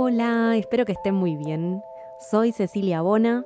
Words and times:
Hola, 0.00 0.54
espero 0.56 0.84
que 0.84 0.92
estén 0.92 1.16
muy 1.16 1.34
bien. 1.34 1.82
Soy 2.20 2.52
Cecilia 2.52 3.02
Bona 3.02 3.44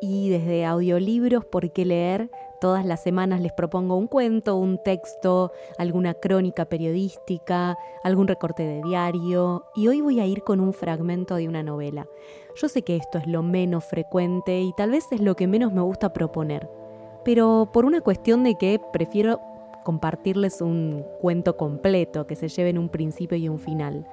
y 0.00 0.30
desde 0.30 0.64
Audiolibros 0.64 1.44
por 1.44 1.70
qué 1.70 1.84
leer, 1.84 2.28
todas 2.60 2.84
las 2.84 3.00
semanas 3.00 3.40
les 3.40 3.52
propongo 3.52 3.96
un 3.96 4.08
cuento, 4.08 4.56
un 4.56 4.82
texto, 4.82 5.52
alguna 5.78 6.14
crónica 6.14 6.64
periodística, 6.64 7.78
algún 8.02 8.26
recorte 8.26 8.64
de 8.64 8.82
diario 8.82 9.66
y 9.76 9.86
hoy 9.86 10.00
voy 10.00 10.18
a 10.18 10.26
ir 10.26 10.42
con 10.42 10.58
un 10.58 10.72
fragmento 10.72 11.36
de 11.36 11.46
una 11.46 11.62
novela. 11.62 12.08
Yo 12.56 12.68
sé 12.68 12.82
que 12.82 12.96
esto 12.96 13.18
es 13.18 13.28
lo 13.28 13.44
menos 13.44 13.84
frecuente 13.84 14.60
y 14.60 14.72
tal 14.72 14.90
vez 14.90 15.04
es 15.12 15.20
lo 15.20 15.36
que 15.36 15.46
menos 15.46 15.72
me 15.72 15.82
gusta 15.82 16.12
proponer, 16.12 16.68
pero 17.24 17.70
por 17.72 17.84
una 17.84 18.00
cuestión 18.00 18.42
de 18.42 18.56
que 18.56 18.80
prefiero 18.92 19.40
compartirles 19.84 20.62
un 20.62 21.04
cuento 21.20 21.56
completo 21.56 22.26
que 22.26 22.34
se 22.34 22.48
lleve 22.48 22.76
un 22.76 22.88
principio 22.88 23.38
y 23.38 23.48
un 23.48 23.60
final. 23.60 24.04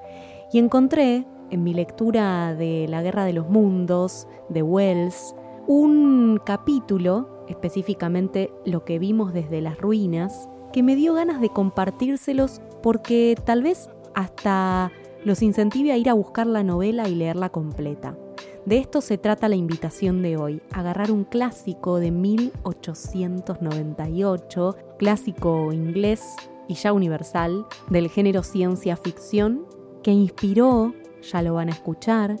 Y 0.52 0.58
encontré 0.60 1.24
en 1.50 1.64
mi 1.64 1.74
lectura 1.74 2.54
de 2.54 2.86
La 2.88 3.02
Guerra 3.02 3.24
de 3.24 3.32
los 3.32 3.48
Mundos, 3.48 4.26
de 4.48 4.62
Wells, 4.62 5.34
un 5.66 6.40
capítulo, 6.44 7.44
específicamente 7.48 8.52
lo 8.64 8.84
que 8.84 8.98
vimos 8.98 9.32
desde 9.32 9.60
las 9.60 9.78
ruinas, 9.78 10.48
que 10.72 10.82
me 10.82 10.96
dio 10.96 11.14
ganas 11.14 11.40
de 11.40 11.50
compartírselos 11.50 12.60
porque 12.82 13.36
tal 13.44 13.62
vez 13.62 13.88
hasta 14.14 14.90
los 15.24 15.42
incentive 15.42 15.92
a 15.92 15.98
ir 15.98 16.08
a 16.08 16.14
buscar 16.14 16.46
la 16.46 16.62
novela 16.62 17.08
y 17.08 17.14
leerla 17.14 17.50
completa. 17.50 18.16
De 18.66 18.78
esto 18.78 19.00
se 19.00 19.16
trata 19.18 19.48
la 19.48 19.56
invitación 19.56 20.22
de 20.22 20.36
hoy, 20.36 20.62
agarrar 20.70 21.10
un 21.10 21.24
clásico 21.24 21.98
de 21.98 22.10
1898, 22.10 24.76
clásico 24.98 25.72
inglés 25.72 26.36
y 26.68 26.74
ya 26.74 26.92
universal, 26.92 27.64
del 27.88 28.10
género 28.10 28.42
ciencia 28.42 28.96
ficción, 28.96 29.64
que 30.02 30.12
inspiró 30.12 30.92
ya 31.22 31.42
lo 31.42 31.54
van 31.54 31.68
a 31.68 31.72
escuchar, 31.72 32.36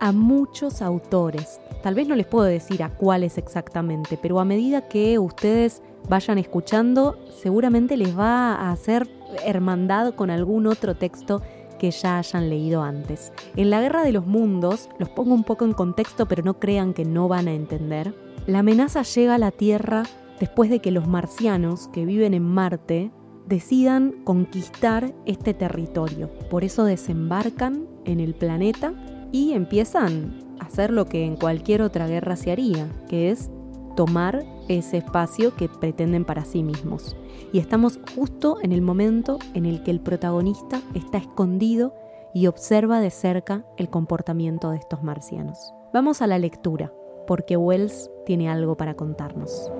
a 0.00 0.12
muchos 0.12 0.82
autores. 0.82 1.60
Tal 1.82 1.94
vez 1.94 2.08
no 2.08 2.16
les 2.16 2.26
puedo 2.26 2.44
decir 2.44 2.82
a 2.82 2.90
cuáles 2.90 3.38
exactamente, 3.38 4.18
pero 4.20 4.40
a 4.40 4.44
medida 4.44 4.88
que 4.88 5.18
ustedes 5.18 5.82
vayan 6.08 6.38
escuchando, 6.38 7.18
seguramente 7.42 7.96
les 7.96 8.18
va 8.18 8.54
a 8.54 8.72
hacer 8.72 9.08
hermandad 9.44 10.14
con 10.14 10.30
algún 10.30 10.66
otro 10.66 10.96
texto 10.96 11.42
que 11.78 11.90
ya 11.90 12.18
hayan 12.18 12.50
leído 12.50 12.82
antes. 12.82 13.32
En 13.56 13.70
la 13.70 13.80
Guerra 13.80 14.02
de 14.02 14.12
los 14.12 14.26
Mundos, 14.26 14.88
los 14.98 15.08
pongo 15.08 15.34
un 15.34 15.44
poco 15.44 15.64
en 15.64 15.72
contexto, 15.72 16.26
pero 16.26 16.42
no 16.42 16.58
crean 16.58 16.92
que 16.92 17.04
no 17.04 17.28
van 17.28 17.48
a 17.48 17.54
entender, 17.54 18.14
la 18.46 18.60
amenaza 18.60 19.02
llega 19.02 19.34
a 19.34 19.38
la 19.38 19.50
Tierra 19.50 20.02
después 20.38 20.70
de 20.70 20.80
que 20.80 20.90
los 20.90 21.06
marcianos 21.06 21.88
que 21.88 22.04
viven 22.04 22.34
en 22.34 22.42
Marte 22.42 23.10
decidan 23.46 24.12
conquistar 24.24 25.14
este 25.26 25.54
territorio. 25.54 26.30
Por 26.50 26.64
eso 26.64 26.84
desembarcan 26.84 27.86
en 28.04 28.20
el 28.20 28.34
planeta 28.34 28.92
y 29.32 29.52
empiezan 29.52 30.56
a 30.58 30.64
hacer 30.64 30.90
lo 30.90 31.06
que 31.06 31.24
en 31.24 31.36
cualquier 31.36 31.82
otra 31.82 32.06
guerra 32.06 32.36
se 32.36 32.50
haría, 32.50 32.88
que 33.08 33.30
es 33.30 33.50
tomar 33.96 34.44
ese 34.68 34.98
espacio 34.98 35.54
que 35.56 35.68
pretenden 35.68 36.24
para 36.24 36.44
sí 36.44 36.62
mismos. 36.62 37.16
Y 37.52 37.58
estamos 37.58 37.98
justo 38.14 38.58
en 38.62 38.72
el 38.72 38.82
momento 38.82 39.38
en 39.54 39.66
el 39.66 39.82
que 39.82 39.90
el 39.90 40.00
protagonista 40.00 40.80
está 40.94 41.18
escondido 41.18 41.94
y 42.32 42.46
observa 42.46 43.00
de 43.00 43.10
cerca 43.10 43.64
el 43.76 43.90
comportamiento 43.90 44.70
de 44.70 44.78
estos 44.78 45.02
marcianos. 45.02 45.72
Vamos 45.92 46.22
a 46.22 46.26
la 46.26 46.38
lectura, 46.38 46.92
porque 47.26 47.56
Wells 47.56 48.10
tiene 48.24 48.48
algo 48.48 48.76
para 48.76 48.94
contarnos. 48.94 49.70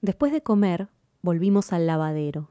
Después 0.00 0.32
de 0.32 0.42
comer, 0.42 0.88
volvimos 1.20 1.74
al 1.74 1.86
lavadero, 1.86 2.48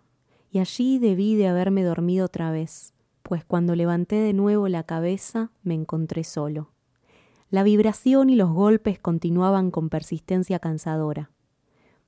y 0.51 0.59
allí 0.59 0.99
debí 0.99 1.35
de 1.35 1.47
haberme 1.47 1.83
dormido 1.83 2.25
otra 2.25 2.51
vez, 2.51 2.93
pues 3.23 3.45
cuando 3.45 3.75
levanté 3.75 4.15
de 4.15 4.33
nuevo 4.33 4.67
la 4.67 4.83
cabeza 4.83 5.51
me 5.63 5.75
encontré 5.75 6.23
solo. 6.23 6.71
La 7.51 7.63
vibración 7.63 8.29
y 8.29 8.35
los 8.35 8.51
golpes 8.51 8.99
continuaban 8.99 9.71
con 9.71 9.89
persistencia 9.89 10.59
cansadora. 10.59 11.31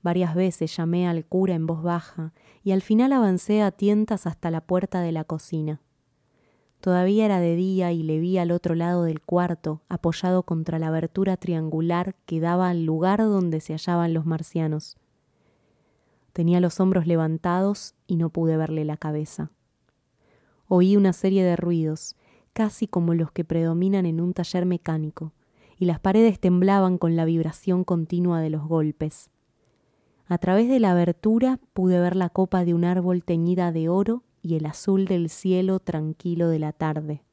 Varias 0.03 0.35
veces 0.35 0.75
llamé 0.75 1.07
al 1.07 1.25
cura 1.25 1.53
en 1.53 1.67
voz 1.67 1.83
baja 1.83 2.33
y 2.63 2.71
al 2.71 2.81
final 2.81 3.13
avancé 3.13 3.61
a 3.61 3.71
tientas 3.71 4.25
hasta 4.25 4.51
la 4.51 4.61
puerta 4.61 5.01
de 5.01 5.11
la 5.11 5.23
cocina. 5.23 5.81
Todavía 6.79 7.25
era 7.25 7.39
de 7.39 7.55
día 7.55 7.91
y 7.91 8.01
le 8.01 8.19
vi 8.19 8.39
al 8.39 8.51
otro 8.51 8.73
lado 8.73 9.03
del 9.03 9.21
cuarto, 9.21 9.81
apoyado 9.87 10.41
contra 10.41 10.79
la 10.79 10.87
abertura 10.87 11.37
triangular 11.37 12.15
que 12.25 12.39
daba 12.39 12.69
al 12.69 12.85
lugar 12.85 13.19
donde 13.19 13.61
se 13.61 13.73
hallaban 13.73 14.15
los 14.15 14.25
marcianos. 14.25 14.97
Tenía 16.33 16.59
los 16.59 16.79
hombros 16.79 17.05
levantados 17.05 17.93
y 18.11 18.17
no 18.17 18.29
pude 18.29 18.57
verle 18.57 18.83
la 18.83 18.97
cabeza. 18.97 19.51
Oí 20.67 20.97
una 20.97 21.13
serie 21.13 21.45
de 21.45 21.55
ruidos, 21.55 22.17
casi 22.51 22.85
como 22.85 23.13
los 23.13 23.31
que 23.31 23.45
predominan 23.45 24.05
en 24.05 24.19
un 24.19 24.33
taller 24.33 24.65
mecánico, 24.65 25.31
y 25.77 25.85
las 25.85 26.01
paredes 26.01 26.37
temblaban 26.37 26.97
con 26.97 27.15
la 27.15 27.23
vibración 27.23 27.85
continua 27.85 28.41
de 28.41 28.49
los 28.49 28.67
golpes. 28.67 29.29
A 30.27 30.39
través 30.39 30.67
de 30.67 30.81
la 30.81 30.91
abertura 30.91 31.57
pude 31.71 32.01
ver 32.01 32.17
la 32.17 32.27
copa 32.27 32.65
de 32.65 32.73
un 32.73 32.83
árbol 32.83 33.23
teñida 33.23 33.71
de 33.71 33.87
oro 33.87 34.23
y 34.41 34.55
el 34.55 34.65
azul 34.65 35.05
del 35.05 35.29
cielo 35.29 35.79
tranquilo 35.79 36.49
de 36.49 36.59
la 36.59 36.73
tarde. 36.73 37.23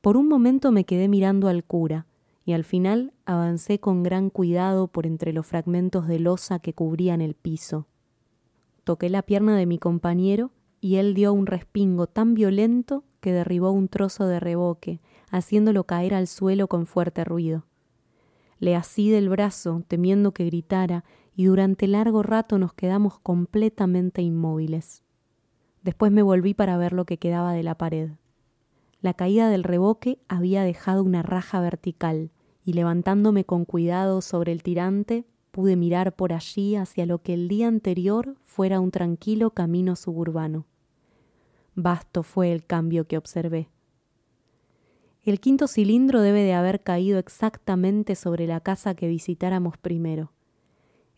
Por 0.00 0.16
un 0.16 0.28
momento 0.28 0.70
me 0.70 0.84
quedé 0.84 1.08
mirando 1.08 1.48
al 1.48 1.64
cura, 1.64 2.06
y 2.44 2.52
al 2.52 2.62
final 2.62 3.14
avancé 3.24 3.80
con 3.80 4.04
gran 4.04 4.30
cuidado 4.30 4.86
por 4.86 5.06
entre 5.06 5.32
los 5.32 5.44
fragmentos 5.44 6.06
de 6.06 6.20
losa 6.20 6.60
que 6.60 6.72
cubrían 6.72 7.20
el 7.20 7.34
piso. 7.34 7.88
Toqué 8.88 9.10
la 9.10 9.20
pierna 9.20 9.54
de 9.54 9.66
mi 9.66 9.76
compañero 9.76 10.50
y 10.80 10.96
él 10.96 11.12
dio 11.12 11.34
un 11.34 11.44
respingo 11.44 12.06
tan 12.06 12.32
violento 12.32 13.04
que 13.20 13.34
derribó 13.34 13.70
un 13.70 13.88
trozo 13.88 14.26
de 14.26 14.40
reboque, 14.40 15.02
haciéndolo 15.30 15.84
caer 15.84 16.14
al 16.14 16.26
suelo 16.26 16.68
con 16.68 16.86
fuerte 16.86 17.22
ruido. 17.22 17.66
Le 18.58 18.74
así 18.74 19.10
del 19.10 19.28
brazo, 19.28 19.82
temiendo 19.88 20.32
que 20.32 20.46
gritara, 20.46 21.04
y 21.36 21.44
durante 21.44 21.86
largo 21.86 22.22
rato 22.22 22.56
nos 22.56 22.72
quedamos 22.72 23.18
completamente 23.18 24.22
inmóviles. 24.22 25.02
Después 25.82 26.10
me 26.10 26.22
volví 26.22 26.54
para 26.54 26.78
ver 26.78 26.94
lo 26.94 27.04
que 27.04 27.18
quedaba 27.18 27.52
de 27.52 27.64
la 27.64 27.74
pared. 27.74 28.12
La 29.02 29.12
caída 29.12 29.50
del 29.50 29.64
reboque 29.64 30.18
había 30.28 30.62
dejado 30.62 31.04
una 31.04 31.22
raja 31.22 31.60
vertical, 31.60 32.30
y 32.64 32.72
levantándome 32.72 33.44
con 33.44 33.66
cuidado 33.66 34.22
sobre 34.22 34.52
el 34.52 34.62
tirante, 34.62 35.26
pude 35.58 35.74
mirar 35.74 36.14
por 36.14 36.32
allí 36.32 36.76
hacia 36.76 37.04
lo 37.04 37.20
que 37.20 37.34
el 37.34 37.48
día 37.48 37.66
anterior 37.66 38.36
fuera 38.44 38.78
un 38.78 38.92
tranquilo 38.92 39.50
camino 39.50 39.96
suburbano. 39.96 40.66
Vasto 41.74 42.22
fue 42.22 42.52
el 42.52 42.64
cambio 42.64 43.08
que 43.08 43.18
observé. 43.18 43.68
El 45.24 45.40
quinto 45.40 45.66
cilindro 45.66 46.20
debe 46.20 46.44
de 46.44 46.54
haber 46.54 46.84
caído 46.84 47.18
exactamente 47.18 48.14
sobre 48.14 48.46
la 48.46 48.60
casa 48.60 48.94
que 48.94 49.08
visitáramos 49.08 49.76
primero. 49.76 50.30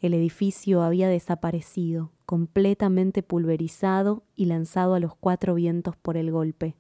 El 0.01 0.15
edificio 0.15 0.81
había 0.81 1.11
desaparecido, 1.11 2.11
completamente 2.25 3.23
pulverizado 3.23 4.23
y 4.37 4.47
lanzado 4.47 4.95
a 4.95 5.01
los 5.01 5.15
cuatro 5.17 5.55
vientos 5.55 5.99
por 5.99 6.17
el 6.17 6.31
golpe. 6.31 6.77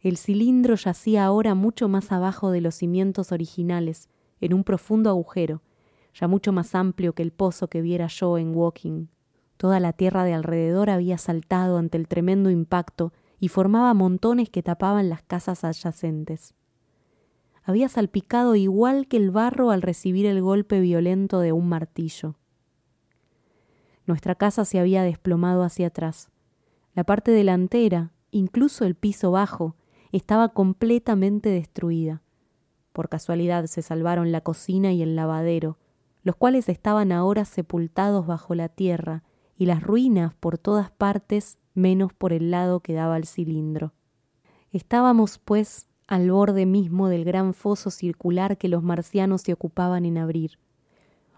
El 0.00 0.16
cilindro 0.16 0.76
yacía 0.76 1.26
ahora 1.26 1.54
mucho 1.54 1.90
más 1.90 2.10
abajo 2.10 2.50
de 2.52 2.62
los 2.62 2.76
cimientos 2.76 3.32
originales, 3.32 4.08
en 4.40 4.54
un 4.54 4.64
profundo 4.64 5.10
agujero, 5.10 5.60
ya 6.14 6.28
mucho 6.28 6.52
más 6.52 6.74
amplio 6.74 7.14
que 7.14 7.22
el 7.22 7.32
pozo 7.32 7.68
que 7.68 7.82
viera 7.82 8.06
yo 8.06 8.38
en 8.38 8.54
Walking. 8.54 9.06
Toda 9.56 9.80
la 9.80 9.92
tierra 9.92 10.24
de 10.24 10.34
alrededor 10.34 10.90
había 10.90 11.18
saltado 11.18 11.78
ante 11.78 11.96
el 11.96 12.08
tremendo 12.08 12.50
impacto 12.50 13.12
y 13.38 13.48
formaba 13.48 13.94
montones 13.94 14.50
que 14.50 14.62
tapaban 14.62 15.08
las 15.08 15.22
casas 15.22 15.64
adyacentes. 15.64 16.54
Había 17.64 17.88
salpicado 17.88 18.56
igual 18.56 19.06
que 19.06 19.16
el 19.16 19.30
barro 19.30 19.70
al 19.70 19.82
recibir 19.82 20.26
el 20.26 20.42
golpe 20.42 20.80
violento 20.80 21.40
de 21.40 21.52
un 21.52 21.68
martillo. 21.68 22.34
Nuestra 24.06 24.34
casa 24.34 24.64
se 24.64 24.80
había 24.80 25.04
desplomado 25.04 25.62
hacia 25.62 25.88
atrás. 25.88 26.30
La 26.94 27.04
parte 27.04 27.30
delantera, 27.30 28.10
incluso 28.32 28.84
el 28.84 28.96
piso 28.96 29.30
bajo, 29.30 29.76
estaba 30.10 30.48
completamente 30.50 31.48
destruida. 31.48 32.22
Por 32.92 33.08
casualidad 33.08 33.66
se 33.66 33.80
salvaron 33.80 34.32
la 34.32 34.42
cocina 34.42 34.92
y 34.92 35.02
el 35.02 35.16
lavadero, 35.16 35.78
los 36.22 36.36
cuales 36.36 36.68
estaban 36.68 37.12
ahora 37.12 37.44
sepultados 37.44 38.26
bajo 38.26 38.54
la 38.54 38.68
tierra 38.68 39.22
y 39.56 39.66
las 39.66 39.82
ruinas 39.82 40.34
por 40.34 40.58
todas 40.58 40.90
partes 40.90 41.58
menos 41.74 42.12
por 42.12 42.32
el 42.32 42.50
lado 42.50 42.80
que 42.80 42.92
daba 42.92 43.16
al 43.16 43.26
cilindro. 43.26 43.92
Estábamos, 44.70 45.38
pues, 45.38 45.88
al 46.06 46.30
borde 46.30 46.66
mismo 46.66 47.08
del 47.08 47.24
gran 47.24 47.54
foso 47.54 47.90
circular 47.90 48.58
que 48.58 48.68
los 48.68 48.82
marcianos 48.82 49.42
se 49.42 49.52
ocupaban 49.52 50.04
en 50.04 50.18
abrir. 50.18 50.58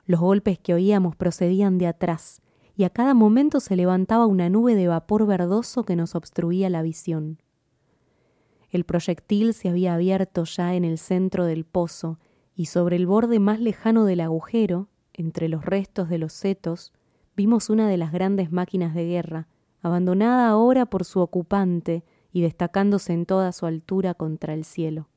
Los 0.06 0.20
golpes 0.20 0.58
que 0.58 0.74
oíamos 0.74 1.16
procedían 1.16 1.78
de 1.78 1.86
atrás, 1.86 2.42
y 2.76 2.84
a 2.84 2.90
cada 2.90 3.14
momento 3.14 3.60
se 3.60 3.76
levantaba 3.76 4.26
una 4.26 4.48
nube 4.50 4.74
de 4.74 4.88
vapor 4.88 5.26
verdoso 5.26 5.84
que 5.84 5.96
nos 5.96 6.14
obstruía 6.14 6.68
la 6.70 6.82
visión. 6.82 7.38
El 8.70 8.84
proyectil 8.84 9.54
se 9.54 9.68
había 9.68 9.94
abierto 9.94 10.44
ya 10.44 10.74
en 10.74 10.84
el 10.84 10.98
centro 10.98 11.44
del 11.44 11.64
pozo, 11.64 12.18
y 12.54 12.66
sobre 12.66 12.96
el 12.96 13.06
borde 13.06 13.40
más 13.40 13.60
lejano 13.60 14.04
del 14.04 14.20
agujero, 14.20 14.88
entre 15.12 15.48
los 15.48 15.64
restos 15.64 16.08
de 16.08 16.18
los 16.18 16.32
setos, 16.32 16.92
vimos 17.36 17.70
una 17.70 17.88
de 17.88 17.96
las 17.96 18.12
grandes 18.12 18.52
máquinas 18.52 18.94
de 18.94 19.06
guerra, 19.06 19.48
abandonada 19.80 20.48
ahora 20.48 20.86
por 20.86 21.04
su 21.04 21.20
ocupante 21.20 22.04
y 22.32 22.42
destacándose 22.42 23.12
en 23.12 23.26
toda 23.26 23.52
su 23.52 23.66
altura 23.66 24.14
contra 24.14 24.54
el 24.54 24.64
cielo. 24.64 25.08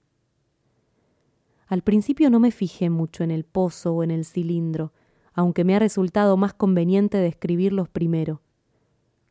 Al 1.67 1.81
principio 1.81 2.29
no 2.29 2.39
me 2.39 2.51
fijé 2.51 2.89
mucho 2.89 3.23
en 3.23 3.31
el 3.31 3.43
pozo 3.43 3.93
o 3.93 4.03
en 4.03 4.11
el 4.11 4.25
cilindro, 4.25 4.93
aunque 5.33 5.63
me 5.63 5.75
ha 5.75 5.79
resultado 5.79 6.37
más 6.37 6.53
conveniente 6.53 7.17
describirlos 7.17 7.89
primero. 7.89 8.41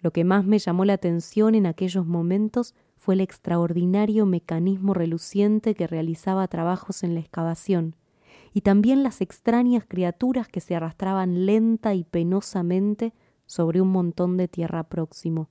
Lo 0.00 0.12
que 0.12 0.24
más 0.24 0.44
me 0.44 0.58
llamó 0.58 0.84
la 0.84 0.92
atención 0.92 1.54
en 1.54 1.66
aquellos 1.66 2.06
momentos 2.06 2.74
fue 3.06 3.14
el 3.14 3.20
extraordinario 3.20 4.26
mecanismo 4.26 4.92
reluciente 4.92 5.76
que 5.76 5.86
realizaba 5.86 6.48
trabajos 6.48 7.04
en 7.04 7.14
la 7.14 7.20
excavación, 7.20 7.94
y 8.52 8.62
también 8.62 9.04
las 9.04 9.20
extrañas 9.20 9.84
criaturas 9.86 10.48
que 10.48 10.60
se 10.60 10.74
arrastraban 10.74 11.46
lenta 11.46 11.94
y 11.94 12.02
penosamente 12.02 13.14
sobre 13.46 13.80
un 13.80 13.92
montón 13.92 14.36
de 14.36 14.48
tierra 14.48 14.82
próximo. 14.82 15.48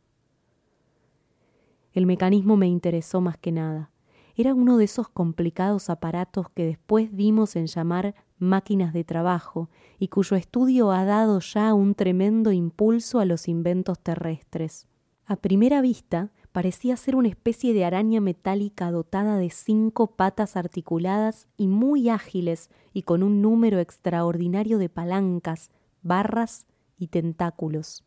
El 1.94 2.06
mecanismo 2.06 2.58
me 2.58 2.68
interesó 2.68 3.22
más 3.22 3.38
que 3.38 3.54
nada. 3.54 3.90
Era 4.36 4.54
uno 4.54 4.76
de 4.76 4.84
esos 4.84 5.08
complicados 5.08 5.90
aparatos 5.90 6.50
que 6.50 6.66
después 6.66 7.16
dimos 7.16 7.56
en 7.56 7.68
llamar 7.68 8.16
máquinas 8.38 8.92
de 8.92 9.06
trabajo 9.06 9.70
y 9.98 10.10
cuyo 10.10 10.36
estudio 10.36 10.92
ha 10.92 11.06
dado 11.06 11.40
ya 11.40 11.74
un 11.74 11.96
tremendo 11.96 12.52
impulso 12.52 13.22
a 13.22 13.26
los 13.26 13.48
inventos 13.48 13.98
terrestres. 14.00 14.90
A 15.26 15.38
primera 15.38 15.80
vista 15.80 16.34
parecía 16.56 16.96
ser 16.96 17.18
una 17.18 17.28
especie 17.28 17.74
de 17.74 17.84
araña 17.84 18.22
metálica 18.22 18.90
dotada 18.90 19.36
de 19.36 19.50
cinco 19.50 20.16
patas 20.16 20.56
articuladas 20.56 21.50
y 21.58 21.68
muy 21.68 22.08
ágiles 22.08 22.70
y 22.94 23.02
con 23.02 23.24
un 23.24 23.42
número 23.42 23.82
extraordinario 23.82 24.78
de 24.78 24.88
palancas, 24.88 25.70
barras 26.02 26.66
y 26.98 27.08
tentáculos. 27.08 28.06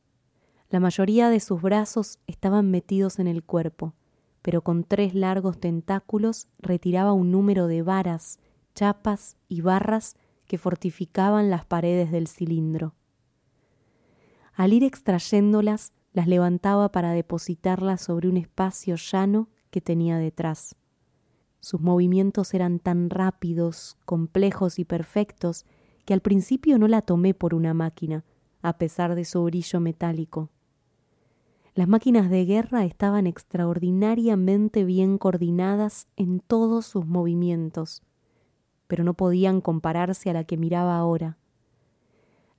La 0.71 0.81
mayoría 0.81 1.29
de 1.29 1.41
sus 1.41 1.61
brazos 1.61 2.21
estaban 2.27 2.71
metidos 2.71 3.19
en 3.19 3.27
el 3.27 3.45
cuerpo, 3.45 3.93
pero 4.41 4.63
con 4.63 4.83
tres 4.83 5.15
largos 5.15 5.61
tentáculos 5.61 6.49
retiraba 6.59 7.13
un 7.13 7.31
número 7.31 7.67
de 7.67 7.83
varas, 7.83 8.39
chapas 8.75 9.37
y 9.51 9.61
barras 9.61 10.17
que 10.47 10.57
fortificaban 10.57 11.51
las 11.51 11.67
paredes 11.67 12.11
del 12.11 12.29
cilindro. 12.29 12.95
Al 14.55 14.73
ir 14.73 14.85
extrayéndolas, 14.85 15.93
las 16.13 16.27
levantaba 16.27 16.91
para 16.91 17.13
depositarlas 17.13 18.01
sobre 18.01 18.29
un 18.29 18.37
espacio 18.37 18.97
llano 18.97 19.49
que 19.71 19.81
tenía 19.81 20.19
detrás. 20.19 20.77
Sus 21.61 21.81
movimientos 21.81 22.55
eran 22.55 22.79
tan 22.79 23.11
rápidos, 23.11 23.97
complejos 24.05 24.79
y 24.79 24.85
perfectos 24.85 25.67
que 26.05 26.15
al 26.15 26.21
principio 26.21 26.79
no 26.79 26.89
la 26.89 27.03
tomé 27.03 27.35
por 27.35 27.55
una 27.55 27.75
máquina, 27.75 28.25
a 28.63 28.79
pesar 28.79 29.15
de 29.15 29.25
su 29.25 29.43
brillo 29.45 29.81
metálico. 29.81 30.51
Las 31.75 31.87
máquinas 31.87 32.31
de 32.31 32.45
guerra 32.45 32.85
estaban 32.85 33.27
extraordinariamente 33.27 34.85
bien 34.85 35.19
coordinadas 35.19 36.09
en 36.17 36.41
todos 36.41 36.87
sus 36.87 37.07
movimientos, 37.07 38.03
pero 38.87 39.05
no 39.05 39.15
podían 39.15 39.61
compararse 39.61 40.31
a 40.31 40.33
la 40.33 40.45
que 40.45 40.57
miraba 40.57 40.97
ahora. 40.97 41.37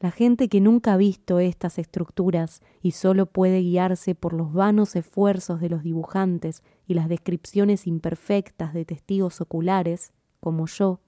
La 0.01 0.11
gente 0.11 0.47
que 0.47 0.61
nunca 0.61 0.93
ha 0.93 0.97
visto 0.97 1.39
estas 1.39 1.77
estructuras 1.77 2.61
y 2.81 2.91
solo 2.91 3.25
puede 3.25 3.59
guiarse 3.59 4.15
por 4.15 4.31
los 4.31 4.53
vanos 4.53 4.95
esfuerzos 4.95 5.59
de 5.59 5.67
los 5.67 5.83
dibujantes 5.83 6.63
y 6.87 6.93
las 6.93 7.09
descripciones 7.09 7.85
imperfectas 7.85 8.73
de 8.73 8.85
testigos 8.85 9.41
oculares, 9.41 10.13
como 10.39 10.67
yo, 10.67 11.01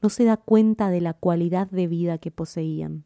no 0.00 0.08
se 0.08 0.24
da 0.24 0.38
cuenta 0.38 0.88
de 0.88 1.02
la 1.02 1.12
cualidad 1.12 1.68
de 1.68 1.88
vida 1.88 2.16
que 2.16 2.30
poseían. 2.30 3.04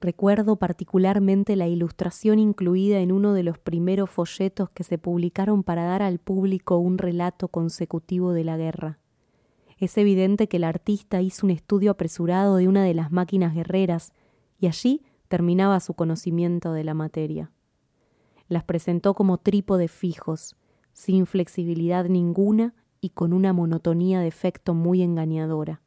Recuerdo 0.00 0.56
particularmente 0.56 1.54
la 1.54 1.68
ilustración 1.68 2.38
incluida 2.38 3.00
en 3.00 3.12
uno 3.12 3.34
de 3.34 3.42
los 3.42 3.58
primeros 3.58 4.08
folletos 4.08 4.70
que 4.70 4.82
se 4.82 4.96
publicaron 4.96 5.62
para 5.62 5.84
dar 5.84 6.02
al 6.02 6.18
público 6.18 6.78
un 6.78 6.96
relato 6.96 7.48
consecutivo 7.48 8.32
de 8.32 8.44
la 8.44 8.56
guerra. 8.56 8.98
Es 9.78 9.98
evidente 9.98 10.48
que 10.48 10.56
el 10.56 10.64
artista 10.64 11.20
hizo 11.20 11.46
un 11.46 11.50
estudio 11.50 11.90
apresurado 11.90 12.56
de 12.56 12.66
una 12.66 12.82
de 12.82 12.94
las 12.94 13.12
máquinas 13.12 13.54
guerreras 13.54 14.12
y 14.62 14.68
allí 14.68 15.02
terminaba 15.26 15.80
su 15.80 15.94
conocimiento 15.94 16.72
de 16.72 16.84
la 16.84 16.94
materia. 16.94 17.50
Las 18.46 18.62
presentó 18.62 19.12
como 19.12 19.38
trípodes 19.38 19.90
fijos, 19.90 20.54
sin 20.92 21.26
flexibilidad 21.26 22.04
ninguna 22.04 22.72
y 23.00 23.10
con 23.10 23.32
una 23.32 23.52
monotonía 23.52 24.20
de 24.20 24.28
efecto 24.28 24.72
muy 24.72 25.02
engañadora. 25.02 25.82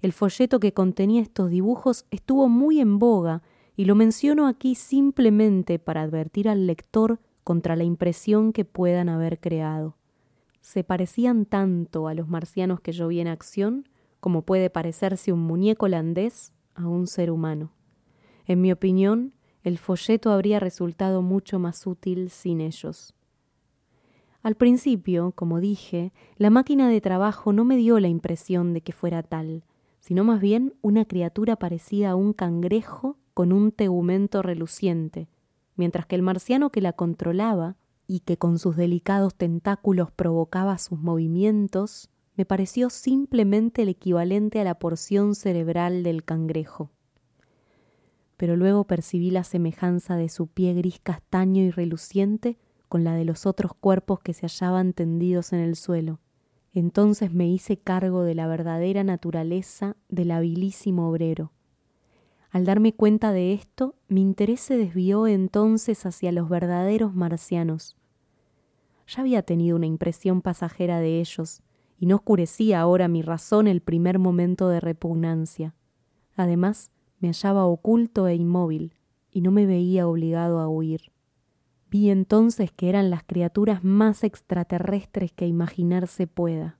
El 0.00 0.12
folleto 0.12 0.58
que 0.58 0.72
contenía 0.72 1.22
estos 1.22 1.50
dibujos 1.50 2.04
estuvo 2.10 2.48
muy 2.48 2.80
en 2.80 2.98
boga 2.98 3.42
y 3.76 3.84
lo 3.84 3.94
menciono 3.94 4.48
aquí 4.48 4.74
simplemente 4.74 5.78
para 5.78 6.02
advertir 6.02 6.48
al 6.48 6.66
lector 6.66 7.20
contra 7.44 7.76
la 7.76 7.84
impresión 7.84 8.52
que 8.52 8.64
puedan 8.64 9.08
haber 9.08 9.38
creado. 9.38 9.96
Se 10.62 10.82
parecían 10.82 11.46
tanto 11.46 12.08
a 12.08 12.14
los 12.14 12.26
marcianos 12.26 12.80
que 12.80 12.90
yo 12.90 13.06
vi 13.06 13.20
en 13.20 13.28
acción 13.28 13.88
como 14.18 14.42
puede 14.42 14.68
parecerse 14.68 15.32
un 15.32 15.42
muñeco 15.42 15.86
holandés 15.86 16.52
a 16.74 16.88
un 16.88 17.06
ser 17.06 17.30
humano. 17.30 17.70
En 18.46 18.60
mi 18.60 18.72
opinión, 18.72 19.32
el 19.62 19.78
folleto 19.78 20.30
habría 20.30 20.60
resultado 20.60 21.22
mucho 21.22 21.58
más 21.58 21.86
útil 21.86 22.28
sin 22.28 22.60
ellos. 22.60 23.14
Al 24.42 24.56
principio, 24.56 25.32
como 25.32 25.58
dije, 25.58 26.12
la 26.36 26.50
máquina 26.50 26.90
de 26.90 27.00
trabajo 27.00 27.54
no 27.54 27.64
me 27.64 27.78
dio 27.78 27.98
la 27.98 28.08
impresión 28.08 28.74
de 28.74 28.82
que 28.82 28.92
fuera 28.92 29.22
tal, 29.22 29.64
sino 30.00 30.22
más 30.22 30.42
bien 30.42 30.74
una 30.82 31.06
criatura 31.06 31.56
parecida 31.56 32.10
a 32.10 32.14
un 32.14 32.34
cangrejo 32.34 33.16
con 33.32 33.54
un 33.54 33.72
tegumento 33.72 34.42
reluciente, 34.42 35.28
mientras 35.76 36.04
que 36.04 36.16
el 36.16 36.22
marciano 36.22 36.68
que 36.68 36.82
la 36.82 36.92
controlaba 36.92 37.76
y 38.06 38.20
que 38.20 38.36
con 38.36 38.58
sus 38.58 38.76
delicados 38.76 39.34
tentáculos 39.34 40.10
provocaba 40.10 40.76
sus 40.76 41.00
movimientos, 41.00 42.10
me 42.36 42.44
pareció 42.44 42.90
simplemente 42.90 43.80
el 43.80 43.88
equivalente 43.88 44.60
a 44.60 44.64
la 44.64 44.78
porción 44.78 45.34
cerebral 45.34 46.02
del 46.02 46.22
cangrejo 46.22 46.90
pero 48.44 48.56
luego 48.56 48.84
percibí 48.84 49.30
la 49.30 49.42
semejanza 49.42 50.16
de 50.16 50.28
su 50.28 50.48
pie 50.48 50.74
gris 50.74 51.00
castaño 51.02 51.62
y 51.62 51.70
reluciente 51.70 52.58
con 52.90 53.02
la 53.02 53.14
de 53.14 53.24
los 53.24 53.46
otros 53.46 53.72
cuerpos 53.72 54.20
que 54.20 54.34
se 54.34 54.46
hallaban 54.46 54.92
tendidos 54.92 55.54
en 55.54 55.60
el 55.60 55.76
suelo. 55.76 56.20
Entonces 56.74 57.32
me 57.32 57.48
hice 57.48 57.78
cargo 57.78 58.22
de 58.22 58.34
la 58.34 58.46
verdadera 58.46 59.02
naturaleza 59.02 59.96
del 60.10 60.30
habilísimo 60.30 61.08
obrero. 61.08 61.52
Al 62.50 62.66
darme 62.66 62.92
cuenta 62.92 63.32
de 63.32 63.54
esto, 63.54 63.94
mi 64.08 64.20
interés 64.20 64.60
se 64.60 64.76
desvió 64.76 65.26
entonces 65.26 66.04
hacia 66.04 66.30
los 66.30 66.50
verdaderos 66.50 67.14
marcianos. 67.14 67.96
Ya 69.06 69.22
había 69.22 69.40
tenido 69.40 69.74
una 69.74 69.86
impresión 69.86 70.42
pasajera 70.42 71.00
de 71.00 71.18
ellos, 71.18 71.62
y 71.98 72.04
no 72.04 72.16
oscurecía 72.16 72.82
ahora 72.82 73.08
mi 73.08 73.22
razón 73.22 73.68
el 73.68 73.80
primer 73.80 74.18
momento 74.18 74.68
de 74.68 74.80
repugnancia. 74.80 75.74
Además, 76.36 76.90
me 77.24 77.30
hallaba 77.30 77.64
oculto 77.64 78.28
e 78.28 78.34
inmóvil 78.34 78.92
y 79.30 79.40
no 79.40 79.50
me 79.50 79.64
veía 79.64 80.06
obligado 80.06 80.60
a 80.60 80.68
huir. 80.68 81.10
Vi 81.90 82.10
entonces 82.10 82.70
que 82.70 82.90
eran 82.90 83.08
las 83.08 83.24
criaturas 83.24 83.82
más 83.82 84.24
extraterrestres 84.24 85.32
que 85.32 85.46
imaginarse 85.46 86.26
pueda. 86.26 86.78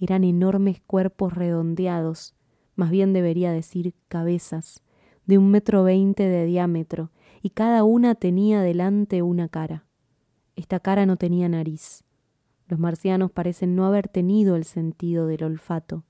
Eran 0.00 0.24
enormes 0.24 0.80
cuerpos 0.80 1.34
redondeados, 1.34 2.34
más 2.76 2.90
bien 2.90 3.12
debería 3.12 3.52
decir 3.52 3.92
cabezas, 4.08 4.82
de 5.26 5.36
un 5.36 5.50
metro 5.50 5.84
veinte 5.84 6.22
de 6.22 6.46
diámetro, 6.46 7.10
y 7.42 7.50
cada 7.50 7.84
una 7.84 8.14
tenía 8.14 8.62
delante 8.62 9.20
una 9.20 9.50
cara. 9.50 9.84
Esta 10.56 10.80
cara 10.80 11.04
no 11.04 11.18
tenía 11.18 11.46
nariz. 11.50 12.04
Los 12.68 12.78
marcianos 12.78 13.30
parecen 13.32 13.76
no 13.76 13.84
haber 13.84 14.08
tenido 14.08 14.56
el 14.56 14.64
sentido 14.64 15.26
del 15.26 15.44
olfato 15.44 16.04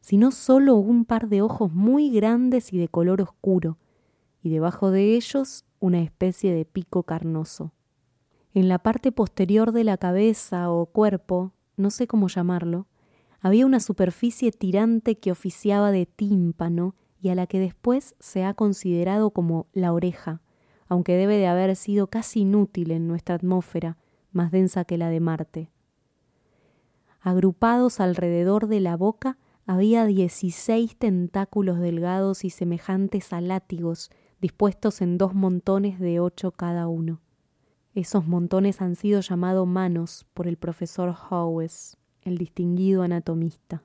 sino 0.00 0.30
solo 0.30 0.76
un 0.76 1.04
par 1.04 1.28
de 1.28 1.42
ojos 1.42 1.72
muy 1.72 2.10
grandes 2.10 2.72
y 2.72 2.78
de 2.78 2.88
color 2.88 3.20
oscuro, 3.22 3.78
y 4.42 4.50
debajo 4.50 4.90
de 4.90 5.14
ellos 5.14 5.64
una 5.78 6.00
especie 6.00 6.54
de 6.54 6.64
pico 6.64 7.02
carnoso. 7.02 7.72
En 8.52 8.68
la 8.68 8.78
parte 8.78 9.12
posterior 9.12 9.72
de 9.72 9.84
la 9.84 9.96
cabeza 9.96 10.70
o 10.70 10.86
cuerpo, 10.86 11.52
no 11.76 11.90
sé 11.90 12.06
cómo 12.06 12.28
llamarlo, 12.28 12.86
había 13.40 13.64
una 13.64 13.80
superficie 13.80 14.52
tirante 14.52 15.18
que 15.18 15.32
oficiaba 15.32 15.92
de 15.92 16.06
tímpano 16.06 16.94
y 17.20 17.28
a 17.28 17.34
la 17.34 17.46
que 17.46 17.60
después 17.60 18.14
se 18.18 18.44
ha 18.44 18.54
considerado 18.54 19.30
como 19.30 19.66
la 19.72 19.92
oreja, 19.92 20.42
aunque 20.88 21.16
debe 21.16 21.36
de 21.36 21.46
haber 21.46 21.76
sido 21.76 22.08
casi 22.08 22.40
inútil 22.40 22.90
en 22.90 23.06
nuestra 23.06 23.36
atmósfera, 23.36 23.96
más 24.32 24.50
densa 24.50 24.84
que 24.84 24.98
la 24.98 25.08
de 25.08 25.20
Marte. 25.20 25.70
Agrupados 27.20 28.00
alrededor 28.00 28.66
de 28.66 28.80
la 28.80 28.96
boca 28.96 29.38
había 29.72 30.04
dieciséis 30.04 30.96
tentáculos 30.96 31.78
delgados 31.78 32.44
y 32.44 32.50
semejantes 32.50 33.32
a 33.32 33.40
látigos 33.40 34.10
dispuestos 34.40 35.00
en 35.00 35.16
dos 35.16 35.32
montones 35.32 36.00
de 36.00 36.18
ocho 36.18 36.50
cada 36.50 36.88
uno. 36.88 37.20
Esos 37.94 38.26
montones 38.26 38.80
han 38.80 38.96
sido 38.96 39.20
llamados 39.20 39.68
manos 39.68 40.26
por 40.34 40.48
el 40.48 40.56
profesor 40.56 41.14
Howes, 41.14 41.98
el 42.22 42.36
distinguido 42.36 43.04
anatomista. 43.04 43.84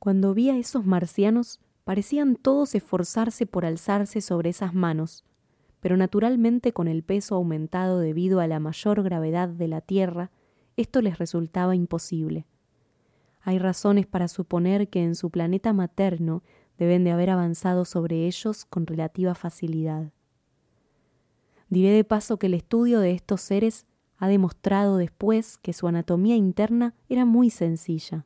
Cuando 0.00 0.34
vi 0.34 0.50
a 0.50 0.58
esos 0.58 0.84
marcianos, 0.86 1.60
parecían 1.84 2.34
todos 2.34 2.74
esforzarse 2.74 3.46
por 3.46 3.64
alzarse 3.64 4.22
sobre 4.22 4.50
esas 4.50 4.74
manos, 4.74 5.24
pero 5.78 5.96
naturalmente 5.96 6.72
con 6.72 6.88
el 6.88 7.04
peso 7.04 7.36
aumentado 7.36 8.00
debido 8.00 8.40
a 8.40 8.48
la 8.48 8.58
mayor 8.58 9.04
gravedad 9.04 9.48
de 9.48 9.68
la 9.68 9.82
Tierra, 9.82 10.32
esto 10.76 11.00
les 11.00 11.20
resultaba 11.20 11.76
imposible. 11.76 12.44
Hay 13.42 13.58
razones 13.58 14.06
para 14.06 14.28
suponer 14.28 14.88
que 14.88 15.02
en 15.02 15.14
su 15.14 15.30
planeta 15.30 15.72
materno 15.72 16.42
deben 16.78 17.04
de 17.04 17.10
haber 17.10 17.30
avanzado 17.30 17.84
sobre 17.84 18.26
ellos 18.26 18.64
con 18.64 18.86
relativa 18.86 19.34
facilidad. 19.34 20.12
Diré 21.68 21.90
de 21.90 22.04
paso 22.04 22.38
que 22.38 22.46
el 22.46 22.54
estudio 22.54 23.00
de 23.00 23.12
estos 23.12 23.40
seres 23.40 23.86
ha 24.18 24.28
demostrado 24.28 24.96
después 24.98 25.58
que 25.58 25.72
su 25.72 25.88
anatomía 25.88 26.36
interna 26.36 26.94
era 27.08 27.24
muy 27.24 27.50
sencilla. 27.50 28.24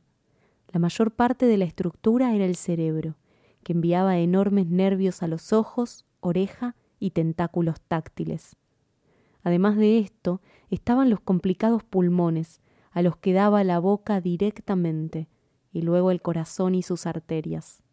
La 0.71 0.79
mayor 0.79 1.11
parte 1.11 1.45
de 1.45 1.57
la 1.57 1.65
estructura 1.65 2.35
era 2.35 2.45
el 2.45 2.55
cerebro, 2.55 3.15
que 3.63 3.73
enviaba 3.73 4.17
enormes 4.17 4.67
nervios 4.67 5.23
a 5.23 5.27
los 5.27 5.53
ojos, 5.53 6.05
oreja 6.19 6.75
y 6.99 7.11
tentáculos 7.11 7.81
táctiles. 7.81 8.55
Además 9.43 9.77
de 9.77 9.99
esto, 9.99 10.41
estaban 10.69 11.09
los 11.09 11.21
complicados 11.21 11.83
pulmones, 11.83 12.61
a 12.97 13.03
los 13.03 13.15
que 13.15 13.31
daba 13.31 13.63
la 13.63 13.77
boca 13.77 14.21
directamente, 14.21 15.29
y 15.71 15.83
luego 15.83 16.09
el 16.09 16.19
corazón 16.19 16.73
y 16.73 16.81
sus 16.81 17.05
arterias. 17.05 17.83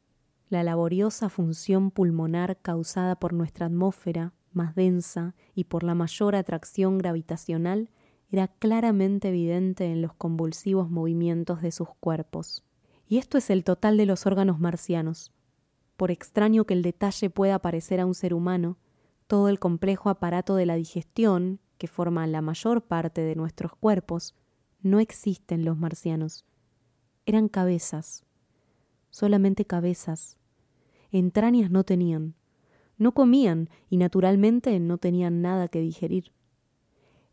La 0.48 0.62
laboriosa 0.62 1.28
función 1.28 1.90
pulmonar 1.90 2.56
causada 2.62 3.14
por 3.16 3.34
nuestra 3.34 3.66
atmósfera, 3.66 4.32
más 4.54 4.74
densa, 4.74 5.34
y 5.54 5.64
por 5.64 5.82
la 5.82 5.94
mayor 5.94 6.34
atracción 6.34 6.96
gravitacional, 6.96 7.90
era 8.30 8.48
claramente 8.48 9.28
evidente 9.28 9.92
en 9.92 10.00
los 10.00 10.14
convulsivos 10.14 10.88
movimientos 10.88 11.60
de 11.60 11.70
sus 11.70 11.90
cuerpos. 12.00 12.64
Y 13.06 13.18
esto 13.18 13.36
es 13.36 13.50
el 13.50 13.62
total 13.62 13.98
de 13.98 14.06
los 14.06 14.24
órganos 14.24 14.58
marcianos. 14.58 15.32
Por 15.98 16.12
extraño 16.12 16.64
que 16.64 16.72
el 16.72 16.80
detalle 16.80 17.28
pueda 17.28 17.58
parecer 17.58 18.00
a 18.00 18.06
un 18.06 18.14
ser 18.14 18.32
humano, 18.32 18.78
todo 19.26 19.50
el 19.50 19.58
complejo 19.58 20.08
aparato 20.08 20.54
de 20.54 20.64
la 20.64 20.76
digestión, 20.76 21.60
que 21.76 21.88
forma 21.88 22.26
la 22.26 22.40
mayor 22.40 22.80
parte 22.80 23.20
de 23.20 23.34
nuestros 23.34 23.76
cuerpos, 23.76 24.34
no 24.84 25.00
existe 25.00 25.54
en 25.54 25.64
los 25.64 25.78
marcianos. 25.78 26.44
Eran 27.26 27.48
cabezas, 27.48 28.24
solamente 29.10 29.64
cabezas. 29.64 30.36
Entrañas 31.10 31.70
no 31.70 31.84
tenían. 31.84 32.34
No 32.98 33.12
comían 33.12 33.70
y 33.88 33.96
naturalmente 33.96 34.78
no 34.78 34.98
tenían 34.98 35.40
nada 35.40 35.68
que 35.68 35.80
digerir. 35.80 36.32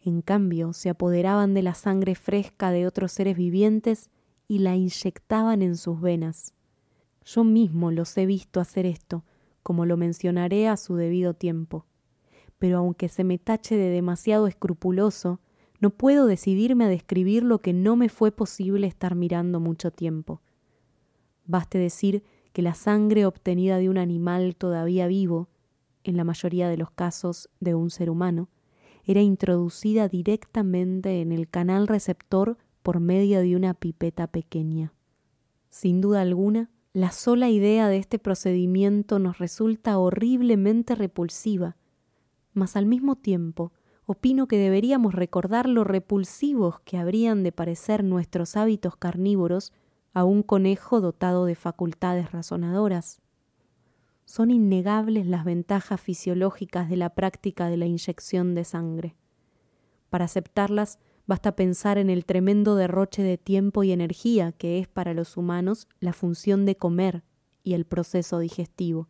En 0.01 0.21
cambio, 0.21 0.71
se 0.71 0.89
apoderaban 0.89 1.53
de 1.53 1.61
la 1.61 1.73
sangre 1.73 2.15
fresca 2.15 2.71
de 2.71 2.87
otros 2.87 3.11
seres 3.11 3.35
vivientes 3.35 4.09
y 4.47 4.59
la 4.59 4.75
inyectaban 4.75 5.61
en 5.61 5.75
sus 5.75 5.99
venas. 5.99 6.53
Yo 7.25 7.43
mismo 7.43 7.91
los 7.91 8.17
he 8.17 8.25
visto 8.25 8.61
hacer 8.61 8.85
esto, 8.85 9.25
como 9.61 9.85
lo 9.85 9.97
mencionaré 9.97 10.69
a 10.69 10.77
su 10.77 10.95
debido 10.95 11.33
tiempo. 11.33 11.85
Pero 12.57 12.77
aunque 12.77 13.09
se 13.09 13.25
me 13.25 13.37
tache 13.37 13.75
de 13.75 13.89
demasiado 13.89 14.47
escrupuloso, 14.47 15.41
no 15.81 15.89
puedo 15.89 16.27
decidirme 16.27 16.85
a 16.85 16.89
describir 16.89 17.43
lo 17.43 17.59
que 17.59 17.73
no 17.73 17.95
me 17.95 18.07
fue 18.07 18.31
posible 18.31 18.85
estar 18.85 19.15
mirando 19.15 19.59
mucho 19.59 19.91
tiempo. 19.91 20.41
Baste 21.45 21.79
decir 21.79 22.23
que 22.53 22.61
la 22.61 22.75
sangre 22.75 23.25
obtenida 23.25 23.77
de 23.77 23.89
un 23.89 23.97
animal 23.97 24.55
todavía 24.55 25.07
vivo, 25.07 25.49
en 26.03 26.17
la 26.17 26.23
mayoría 26.23 26.69
de 26.69 26.77
los 26.77 26.91
casos 26.91 27.49
de 27.59 27.73
un 27.73 27.89
ser 27.89 28.11
humano, 28.11 28.47
era 29.05 29.21
introducida 29.21 30.07
directamente 30.07 31.21
en 31.21 31.31
el 31.31 31.49
canal 31.49 31.87
receptor 31.87 32.57
por 32.83 32.99
medio 32.99 33.39
de 33.41 33.55
una 33.55 33.73
pipeta 33.73 34.27
pequeña. 34.27 34.93
Sin 35.69 35.99
duda 35.99 36.21
alguna, 36.21 36.69
la 36.93 37.11
sola 37.11 37.49
idea 37.49 37.87
de 37.87 37.97
este 37.97 38.19
procedimiento 38.19 39.17
nos 39.17 39.39
resulta 39.39 39.97
horriblemente 39.97 40.93
repulsiva, 40.93 41.77
mas 42.53 42.75
al 42.75 42.85
mismo 42.85 43.15
tiempo 43.15 43.71
opino 44.11 44.47
que 44.47 44.57
deberíamos 44.57 45.13
recordar 45.13 45.67
lo 45.67 45.83
repulsivos 45.83 46.79
que 46.81 46.97
habrían 46.97 47.43
de 47.43 47.51
parecer 47.51 48.03
nuestros 48.03 48.55
hábitos 48.55 48.95
carnívoros 48.95 49.73
a 50.13 50.23
un 50.23 50.43
conejo 50.43 51.01
dotado 51.01 51.45
de 51.45 51.55
facultades 51.55 52.31
razonadoras. 52.31 53.21
Son 54.25 54.51
innegables 54.51 55.27
las 55.27 55.45
ventajas 55.45 55.99
fisiológicas 55.99 56.89
de 56.89 56.97
la 56.97 57.09
práctica 57.11 57.67
de 57.67 57.77
la 57.77 57.85
inyección 57.85 58.55
de 58.55 58.63
sangre. 58.63 59.15
Para 60.09 60.25
aceptarlas, 60.25 60.99
Basta 61.31 61.55
pensar 61.55 61.97
en 61.97 62.09
el 62.09 62.25
tremendo 62.25 62.75
derroche 62.75 63.23
de 63.23 63.37
tiempo 63.37 63.83
y 63.83 63.91
energía 63.93 64.51
que 64.51 64.79
es 64.79 64.89
para 64.89 65.13
los 65.13 65.37
humanos 65.37 65.87
la 66.01 66.11
función 66.11 66.65
de 66.65 66.75
comer 66.75 67.23
y 67.63 67.73
el 67.73 67.85
proceso 67.85 68.39
digestivo. 68.39 69.07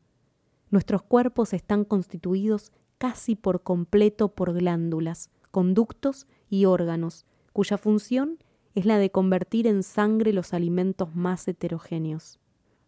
Nuestros 0.69 1.01
cuerpos 1.01 1.51
están 1.53 1.83
constituidos 1.83 2.71
casi 3.01 3.35
por 3.35 3.63
completo 3.63 4.27
por 4.27 4.53
glándulas, 4.53 5.31
conductos 5.49 6.27
y 6.51 6.65
órganos, 6.65 7.25
cuya 7.51 7.79
función 7.79 8.37
es 8.75 8.85
la 8.85 8.99
de 8.99 9.09
convertir 9.09 9.65
en 9.65 9.81
sangre 9.81 10.33
los 10.33 10.53
alimentos 10.53 11.15
más 11.15 11.47
heterogéneos. 11.47 12.39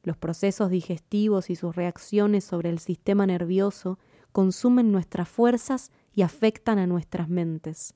Los 0.03 0.15
procesos 0.15 0.70
digestivos 0.70 1.50
y 1.50 1.55
sus 1.55 1.75
reacciones 1.75 2.43
sobre 2.43 2.70
el 2.70 2.77
sistema 2.77 3.25
nervioso 3.25 3.98
consumen 4.32 4.91
nuestras 4.91 5.27
fuerzas 5.27 5.91
y 6.13 6.22
afectan 6.22 6.77
a 6.77 6.86
nuestras 6.86 7.27
mentes. 7.27 7.96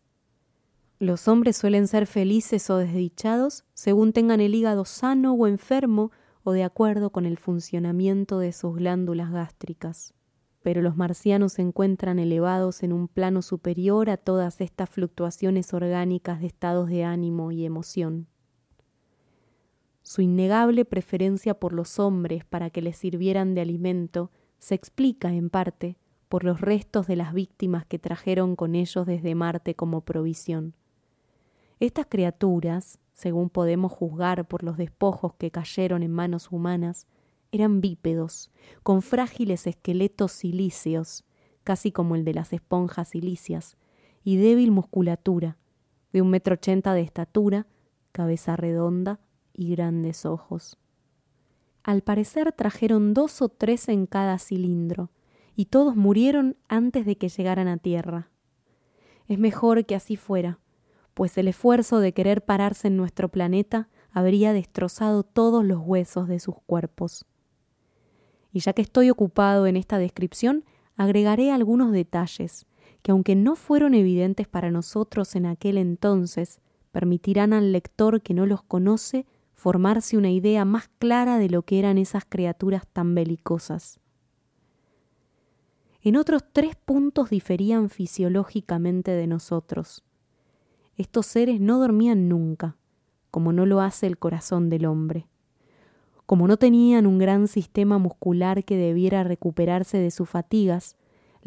Los 0.98 1.28
hombres 1.28 1.56
suelen 1.56 1.88
ser 1.88 2.08
felices 2.08 2.68
o 2.72 2.78
desdichados 2.78 3.64
según 3.76 4.12
tengan 4.12 4.42
el 4.42 4.56
hígado 4.56 4.86
sano 4.86 5.34
o 5.34 5.46
enfermo 5.46 6.12
o 6.42 6.52
de 6.52 6.64
acuerdo 6.64 7.12
con 7.12 7.28
el 7.28 7.38
funcionamiento 7.38 8.40
de 8.40 8.54
sus 8.54 8.76
glándulas 8.76 9.32
gástricas. 9.32 10.17
Pero 10.68 10.82
los 10.82 10.98
marcianos 10.98 11.54
se 11.54 11.62
encuentran 11.62 12.20
elevados 12.20 12.84
en 12.84 12.92
un 12.92 13.08
plano 13.08 13.42
superior 13.42 14.10
a 14.10 14.18
todas 14.18 14.60
estas 14.60 14.90
fluctuaciones 14.90 15.74
orgánicas 15.74 16.42
de 16.42 16.48
estados 16.48 16.90
de 16.90 17.06
ánimo 17.06 17.54
y 17.54 17.64
emoción. 17.64 18.28
Su 20.02 20.22
innegable 20.22 20.84
preferencia 20.84 21.54
por 21.58 21.72
los 21.72 22.00
hombres 22.00 22.44
para 22.44 22.70
que 22.70 22.82
les 22.82 22.98
sirvieran 22.98 23.56
de 23.56 23.62
alimento 23.62 24.30
se 24.60 24.76
explica, 24.76 25.32
en 25.32 25.50
parte, 25.50 25.96
por 26.28 26.44
los 26.44 26.60
restos 26.60 27.08
de 27.08 27.16
las 27.16 27.34
víctimas 27.34 27.86
que 27.86 27.98
trajeron 27.98 28.58
con 28.58 28.76
ellos 28.76 29.06
desde 29.06 29.36
Marte 29.36 29.74
como 29.74 30.02
provisión. 30.02 30.74
Estas 31.80 32.08
criaturas, 32.10 33.00
según 33.14 33.50
podemos 33.50 33.94
juzgar 33.94 34.46
por 34.50 34.64
los 34.64 34.76
despojos 34.76 35.34
que 35.36 35.50
cayeron 35.50 36.04
en 36.04 36.12
manos 36.12 36.52
humanas, 36.52 37.08
eran 37.52 37.82
bípedos, 37.82 38.52
con 38.84 39.02
frágiles 39.02 39.68
esqueletos 39.68 40.32
silíceos, 40.32 41.26
casi 41.64 41.92
como 41.92 42.16
el 42.16 42.24
de 42.24 42.34
las 42.34 42.54
esponjas 42.54 43.10
silíceas, 43.10 43.78
y 44.24 44.38
débil 44.38 44.72
musculatura, 44.72 45.58
de 46.12 46.22
un 46.22 46.30
metro 46.30 46.54
ochenta 46.54 46.94
de 46.94 47.02
estatura, 47.02 47.68
cabeza 48.12 48.56
redonda 48.56 49.20
y 49.54 49.70
grandes 49.72 50.26
ojos. 50.26 50.78
Al 51.84 52.02
parecer 52.02 52.52
trajeron 52.52 53.14
dos 53.14 53.42
o 53.42 53.50
tres 53.50 53.88
en 53.90 54.06
cada 54.06 54.40
cilindro, 54.40 55.12
y 55.56 55.66
todos 55.66 55.96
murieron 55.96 56.58
antes 56.68 57.06
de 57.06 57.18
que 57.18 57.30
llegaran 57.30 57.68
a 57.68 57.78
tierra. 57.78 58.30
Es 59.28 59.40
mejor 59.40 59.86
que 59.86 59.96
así 59.96 60.16
fuera, 60.16 60.60
pues 61.14 61.38
el 61.38 61.48
esfuerzo 61.48 62.00
de 62.00 62.14
querer 62.14 62.46
pararse 62.46 62.90
en 62.90 62.98
nuestro 62.98 63.30
planeta 63.30 63.90
habría 64.12 64.54
destrozado 64.54 65.24
todos 65.24 65.66
los 65.66 65.80
huesos 65.80 66.28
de 66.28 66.40
sus 66.40 66.56
cuerpos. 66.66 67.26
Y 68.58 68.60
ya 68.60 68.74
que 68.74 68.82
estoy 68.82 69.12
ocupado 69.12 69.68
en 69.68 69.78
esta 69.78 70.00
descripción, 70.00 70.66
agregaré 70.96 71.52
algunos 71.52 71.92
detalles 71.92 72.66
que, 73.04 73.12
aunque 73.12 73.36
no 73.36 73.56
fueron 73.56 73.94
evidentes 73.94 74.48
para 74.48 74.72
nosotros 74.72 75.36
en 75.36 75.46
aquel 75.46 75.78
entonces, 75.78 76.60
permitirán 76.92 77.54
al 77.54 77.72
lector 77.72 78.20
que 78.24 78.34
no 78.34 78.48
los 78.48 78.64
conoce 78.64 79.28
formarse 79.54 80.18
una 80.18 80.32
idea 80.32 80.66
más 80.66 80.90
clara 80.98 81.38
de 81.38 81.50
lo 81.50 81.62
que 81.62 81.78
eran 81.78 82.00
esas 82.00 82.26
criaturas 82.26 82.88
tan 82.92 83.14
belicosas. 83.14 84.00
En 86.02 86.16
otros 86.16 86.44
tres 86.52 86.76
puntos 86.76 87.30
diferían 87.30 87.92
fisiológicamente 87.92 89.12
de 89.12 89.28
nosotros. 89.28 90.04
Estos 90.96 91.28
seres 91.28 91.62
no 91.62 91.78
dormían 91.78 92.28
nunca, 92.28 92.76
como 93.30 93.54
no 93.54 93.68
lo 93.68 93.82
hace 93.82 94.08
el 94.08 94.18
corazón 94.18 94.72
del 94.72 94.88
hombre. 94.88 95.28
Como 96.28 96.48
no 96.48 96.58
tenían 96.58 97.08
un 97.08 97.18
gran 97.18 97.48
sistema 97.48 97.98
muscular 97.98 98.64
que 98.66 98.78
debiera 98.78 99.24
recuperarse 99.24 99.98
de 99.98 100.12
sus 100.12 100.30
fatigas, 100.30 100.96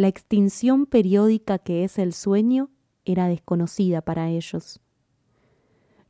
La 0.00 0.08
extinción 0.08 0.87
periódica 0.87 1.58
que 1.58 1.84
es 1.84 1.99
el 1.99 2.14
sueño 2.14 2.70
era 3.04 3.28
desconocida 3.28 4.00
para 4.00 4.30
ellos. 4.30 4.80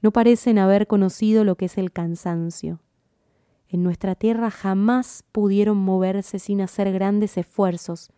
No 0.00 0.12
parecen 0.12 0.58
haber 0.60 0.86
conocido 0.86 1.42
lo 1.42 1.56
que 1.56 1.64
es 1.64 1.76
el 1.76 1.90
cansancio. 1.90 2.80
En 3.68 3.82
nuestra 3.82 4.14
tierra 4.14 4.50
jamás 4.52 5.24
pudieron 5.32 5.76
moverse 5.76 6.38
sin 6.38 6.60
hacer 6.60 6.92
grandes 6.92 7.36
esfuerzos. 7.36 8.12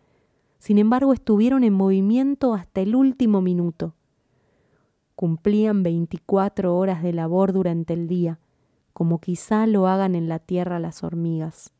Sin 0.59 0.77
embargo, 0.77 1.11
estuvieron 1.11 1.63
en 1.63 1.73
movimiento 1.73 2.53
hasta 2.53 2.81
el 2.81 2.95
último 2.95 3.41
minuto. 3.41 3.95
Cumplían 5.15 5.81
veinticuatro 5.81 6.77
horas 6.77 7.01
de 7.01 7.13
labor 7.13 7.51
durante 7.51 7.93
el 7.93 8.07
día, 8.07 8.39
como 8.93 9.19
quizá 9.19 9.67
lo 9.67 9.87
hagan 9.87 10.15
en 10.15 10.29
la 10.29 10.39
tierra 10.39 10.79
las 10.79 11.03
hormigas. 11.03 11.73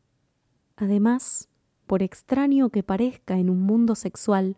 Además, 0.76 1.50
por 1.86 2.02
extraño 2.02 2.70
que 2.70 2.84
parezca 2.84 3.38
en 3.38 3.50
un 3.50 3.62
mundo 3.62 3.96
sexual, 3.96 4.58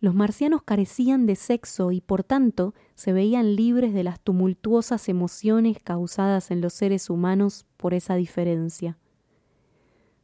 los 0.00 0.14
marcianos 0.16 0.64
carecían 0.64 1.26
de 1.26 1.36
sexo 1.36 1.92
y 1.92 2.00
por 2.00 2.24
tanto 2.24 2.74
se 2.96 3.12
veían 3.12 3.54
libres 3.54 3.94
de 3.94 4.02
las 4.02 4.18
tumultuosas 4.20 5.08
emociones 5.08 5.78
causadas 5.82 6.50
en 6.50 6.60
los 6.60 6.72
seres 6.72 7.08
humanos 7.08 7.66
por 7.76 7.94
esa 7.94 8.16
diferencia. 8.16 8.98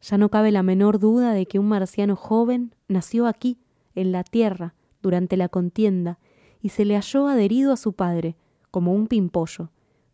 Ya 0.02 0.18
no 0.18 0.30
cabe 0.30 0.50
la 0.50 0.64
menor 0.64 0.98
duda 0.98 1.32
de 1.32 1.46
que 1.46 1.60
un 1.60 1.68
marciano 1.68 2.16
joven 2.16 2.74
nació 2.88 3.28
aquí, 3.28 3.58
en 3.94 4.10
la 4.10 4.24
tierra, 4.24 4.74
durante 5.00 5.36
la 5.36 5.48
contienda, 5.48 6.18
y 6.60 6.70
se 6.70 6.84
le 6.84 6.94
halló 6.94 7.28
adherido 7.28 7.72
a 7.72 7.76
su 7.76 7.92
padre, 7.92 8.36
como 8.72 8.92
un 8.92 9.06
pimpollo, 9.06 9.70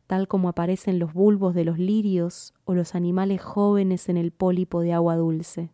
tal 0.06 0.28
como 0.28 0.48
aparecen 0.48 0.98
los 0.98 1.12
bulbos 1.12 1.54
de 1.54 1.64
los 1.64 1.78
lirios 1.78 2.52
o 2.64 2.74
los 2.74 2.94
animales 2.94 3.40
jóvenes 3.42 4.08
en 4.08 4.16
el 4.16 4.32
pólipo 4.32 4.80
de 4.80 4.92
agua 4.92 5.16
dulce. 5.16 5.72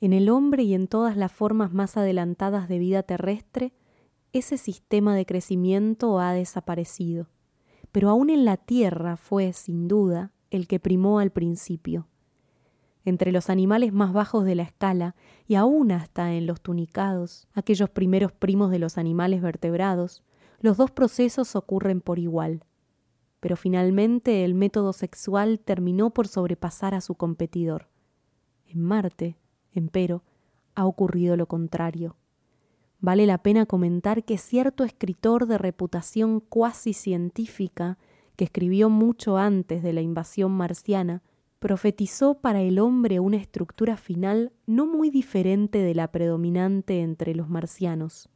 En 0.00 0.12
el 0.12 0.30
hombre 0.30 0.62
y 0.62 0.74
en 0.74 0.86
todas 0.86 1.16
las 1.16 1.32
formas 1.32 1.72
más 1.72 1.96
adelantadas 1.96 2.68
de 2.68 2.78
vida 2.78 3.02
terrestre, 3.02 3.72
ese 4.32 4.58
sistema 4.58 5.16
de 5.16 5.26
crecimiento 5.26 6.20
ha 6.20 6.32
desaparecido, 6.32 7.28
pero 7.92 8.10
aún 8.10 8.30
en 8.30 8.44
la 8.44 8.56
Tierra 8.56 9.16
fue, 9.16 9.52
sin 9.52 9.88
duda, 9.88 10.32
el 10.50 10.66
que 10.66 10.80
primó 10.80 11.18
al 11.18 11.30
principio. 11.30 12.06
Entre 13.04 13.32
los 13.32 13.48
animales 13.48 13.92
más 13.92 14.12
bajos 14.12 14.44
de 14.44 14.54
la 14.54 14.62
escala, 14.64 15.16
y 15.46 15.54
aún 15.54 15.92
hasta 15.92 16.34
en 16.34 16.46
los 16.46 16.60
tunicados, 16.60 17.48
aquellos 17.54 17.88
primeros 17.88 18.32
primos 18.32 18.70
de 18.70 18.78
los 18.78 18.98
animales 18.98 19.40
vertebrados, 19.40 20.22
los 20.60 20.76
dos 20.76 20.90
procesos 20.90 21.56
ocurren 21.56 22.00
por 22.00 22.18
igual. 22.18 22.64
Pero 23.40 23.56
finalmente 23.56 24.44
el 24.44 24.54
método 24.54 24.92
sexual 24.92 25.60
terminó 25.60 26.10
por 26.10 26.28
sobrepasar 26.28 26.94
a 26.94 27.00
su 27.00 27.14
competidor. 27.14 27.88
En 28.66 28.82
Marte, 28.82 29.36
Empero, 29.72 30.22
ha 30.74 30.86
ocurrido 30.86 31.36
lo 31.36 31.46
contrario. 31.46 32.16
Vale 33.00 33.26
la 33.26 33.38
pena 33.38 33.66
comentar 33.66 34.24
que 34.24 34.38
cierto 34.38 34.84
escritor 34.84 35.46
de 35.46 35.58
reputación 35.58 36.40
cuasi 36.40 36.92
científica, 36.92 37.98
que 38.36 38.44
escribió 38.44 38.90
mucho 38.90 39.36
antes 39.36 39.82
de 39.82 39.92
la 39.92 40.00
invasión 40.00 40.52
marciana, 40.52 41.22
profetizó 41.58 42.34
para 42.40 42.60
el 42.60 42.78
hombre 42.78 43.20
una 43.20 43.36
estructura 43.36 43.96
final 43.96 44.52
no 44.66 44.86
muy 44.86 45.10
diferente 45.10 45.78
de 45.78 45.94
la 45.94 46.10
predominante 46.10 47.00
entre 47.00 47.34
los 47.34 47.48
marcianos. 47.48 48.28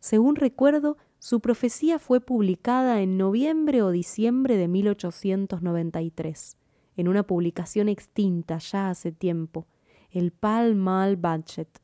Según 0.00 0.36
recuerdo, 0.36 0.96
su 1.18 1.40
profecía 1.40 1.98
fue 1.98 2.20
publicada 2.20 3.00
en 3.00 3.18
noviembre 3.18 3.82
o 3.82 3.90
diciembre 3.90 4.56
de 4.56 4.68
1893, 4.68 6.56
en 6.96 7.08
una 7.08 7.24
publicación 7.24 7.88
extinta 7.88 8.58
ya 8.58 8.90
hace 8.90 9.10
tiempo, 9.10 9.66
el 10.10 10.30
Pall 10.30 10.76
Mall 10.76 11.16
Budget, 11.16 11.80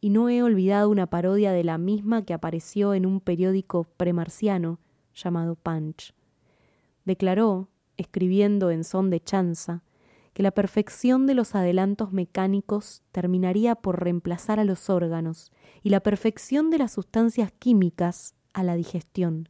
y 0.00 0.10
no 0.10 0.28
he 0.28 0.42
olvidado 0.42 0.90
una 0.90 1.06
parodia 1.06 1.52
de 1.52 1.64
la 1.64 1.78
misma 1.78 2.24
que 2.24 2.34
apareció 2.34 2.92
en 2.94 3.06
un 3.06 3.20
periódico 3.20 3.84
premarciano 3.96 4.78
llamado 5.14 5.54
Punch. 5.54 6.12
Declaró, 7.04 7.68
escribiendo 7.96 8.70
en 8.70 8.84
son 8.84 9.10
de 9.10 9.20
chanza, 9.20 9.82
que 10.32 10.42
la 10.42 10.50
perfección 10.50 11.26
de 11.26 11.34
los 11.34 11.54
adelantos 11.54 12.12
mecánicos 12.12 13.02
terminaría 13.10 13.74
por 13.74 14.02
reemplazar 14.02 14.60
a 14.60 14.64
los 14.64 14.90
órganos 14.90 15.50
y 15.82 15.88
la 15.88 16.00
perfección 16.00 16.68
de 16.68 16.78
las 16.78 16.92
sustancias 16.92 17.52
químicas 17.58 18.34
a 18.56 18.64
la 18.64 18.74
digestión, 18.74 19.48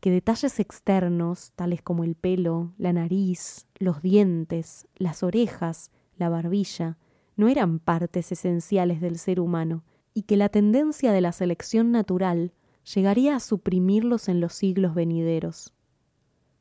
que 0.00 0.10
detalles 0.10 0.60
externos, 0.60 1.52
tales 1.56 1.80
como 1.80 2.04
el 2.04 2.16
pelo, 2.16 2.74
la 2.76 2.92
nariz, 2.92 3.66
los 3.76 4.02
dientes, 4.02 4.86
las 4.96 5.22
orejas, 5.22 5.90
la 6.18 6.28
barbilla, 6.28 6.98
no 7.36 7.48
eran 7.48 7.78
partes 7.78 8.32
esenciales 8.32 9.00
del 9.00 9.18
ser 9.18 9.40
humano, 9.40 9.84
y 10.12 10.22
que 10.22 10.36
la 10.36 10.48
tendencia 10.48 11.12
de 11.12 11.20
la 11.20 11.32
selección 11.32 11.92
natural 11.92 12.52
llegaría 12.94 13.36
a 13.36 13.40
suprimirlos 13.40 14.28
en 14.28 14.40
los 14.40 14.52
siglos 14.52 14.94
venideros. 14.94 15.72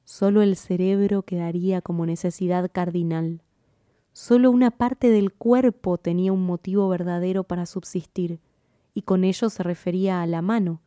Solo 0.05 0.41
el 0.41 0.55
cerebro 0.55 1.23
quedaría 1.23 1.81
como 1.81 2.05
necesidad 2.05 2.71
cardinal. 2.71 3.41
Solo 4.12 4.51
una 4.51 4.69
parte 4.69 5.09
del 5.09 5.33
cuerpo 5.33 5.97
tenía 5.97 6.31
un 6.31 6.45
motivo 6.45 6.88
verdadero 6.88 7.43
para 7.43 7.65
subsistir, 7.65 8.39
y 8.93 9.01
con 9.01 9.23
ello 9.23 9.49
se 9.49 9.63
refería 9.63 10.21
a 10.21 10.27
la 10.27 10.43
mano, 10.43 10.82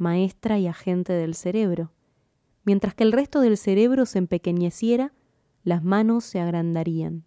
maestra 0.00 0.58
y 0.58 0.66
agente 0.66 1.12
del 1.12 1.34
cerebro. 1.34 1.92
Mientras 2.64 2.94
que 2.94 3.04
el 3.04 3.12
resto 3.12 3.40
del 3.40 3.56
cerebro 3.56 4.06
se 4.06 4.18
empequeñeciera, 4.18 5.12
las 5.62 5.84
manos 5.84 6.24
se 6.24 6.40
agrandarían. 6.40 7.24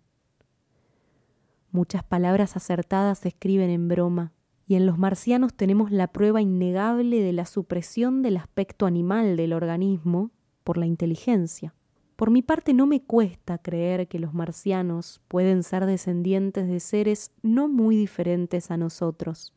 Muchas 1.72 2.04
palabras 2.04 2.56
acertadas 2.56 3.20
se 3.20 3.30
escriben 3.30 3.70
en 3.70 3.88
broma, 3.88 4.34
y 4.68 4.76
en 4.76 4.86
los 4.86 4.98
marcianos 4.98 5.54
tenemos 5.54 5.92
la 5.92 6.08
prueba 6.08 6.42
innegable 6.42 7.22
de 7.22 7.34
la 7.34 7.46
supresión 7.46 8.22
del 8.22 8.38
aspecto 8.38 8.86
animal 8.86 9.38
del 9.38 9.54
organismo 9.54 10.32
por 10.64 10.78
la 10.78 10.86
inteligencia. 10.86 11.74
Por 12.16 12.30
mi 12.30 12.42
parte 12.42 12.74
no 12.74 12.86
me 12.86 13.04
cuesta 13.04 13.58
creer 13.58 14.08
que 14.08 14.20
los 14.20 14.34
marcianos 14.34 15.22
pueden 15.28 15.64
ser 15.64 15.86
descendientes 15.86 16.68
de 16.68 16.80
seres 16.80 17.32
no 17.42 17.68
muy 17.68 17.98
diferentes 17.98 18.72
a 18.72 18.78
nosotros. 18.78 19.54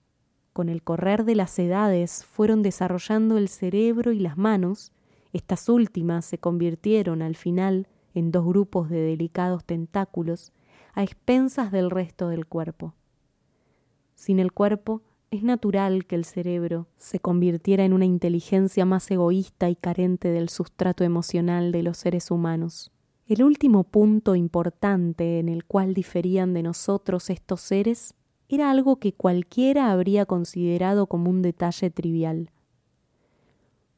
Con 0.57 0.71
el 0.71 0.83
correr 0.83 1.27
de 1.27 1.35
las 1.35 1.59
edades 1.59 2.25
fueron 2.25 2.63
desarrollando 2.63 3.37
el 3.37 3.49
cerebro 3.49 4.13
y 4.13 4.19
las 4.19 4.39
manos, 4.39 4.91
estas 5.35 5.69
últimas 5.69 6.25
se 6.25 6.39
convirtieron 6.39 7.21
al 7.21 7.37
final 7.37 7.89
en 8.15 8.33
dos 8.33 8.47
grupos 8.47 8.89
de 8.89 9.03
delicados 9.03 9.67
tentáculos 9.67 10.55
a 10.95 11.03
expensas 11.03 11.71
del 11.73 11.91
resto 11.91 12.31
del 12.31 12.47
cuerpo. 12.47 12.95
Sin 14.15 14.39
el 14.39 14.51
cuerpo, 14.51 15.03
es 15.31 15.43
natural 15.43 16.07
que 16.07 16.17
el 16.17 16.25
cerebro 16.25 16.87
se 16.97 17.21
convirtiera 17.21 17.85
en 17.85 17.93
una 17.93 18.07
inteligencia 18.07 18.87
más 18.87 19.11
egoísta 19.11 19.69
y 19.69 19.77
carente 19.77 20.29
del 20.29 20.49
sustrato 20.49 21.05
emocional 21.05 21.71
de 21.71 21.83
los 21.83 21.99
seres 21.99 22.31
humanos. 22.31 22.93
El 23.27 23.43
último 23.43 23.85
punto 23.85 24.35
importante 24.35 25.39
en 25.39 25.51
el 25.51 25.67
cual 25.67 25.93
diferían 25.93 26.55
de 26.55 26.63
nosotros 26.63 27.29
estos 27.29 27.61
seres 27.61 28.15
era 28.49 28.71
algo 28.71 28.97
que 28.97 29.13
cualquiera 29.13 29.91
habría 29.91 30.27
considerado 30.27 31.07
como 31.07 31.31
un 31.31 31.43
detalle 31.43 31.91
trivial. 31.91 32.51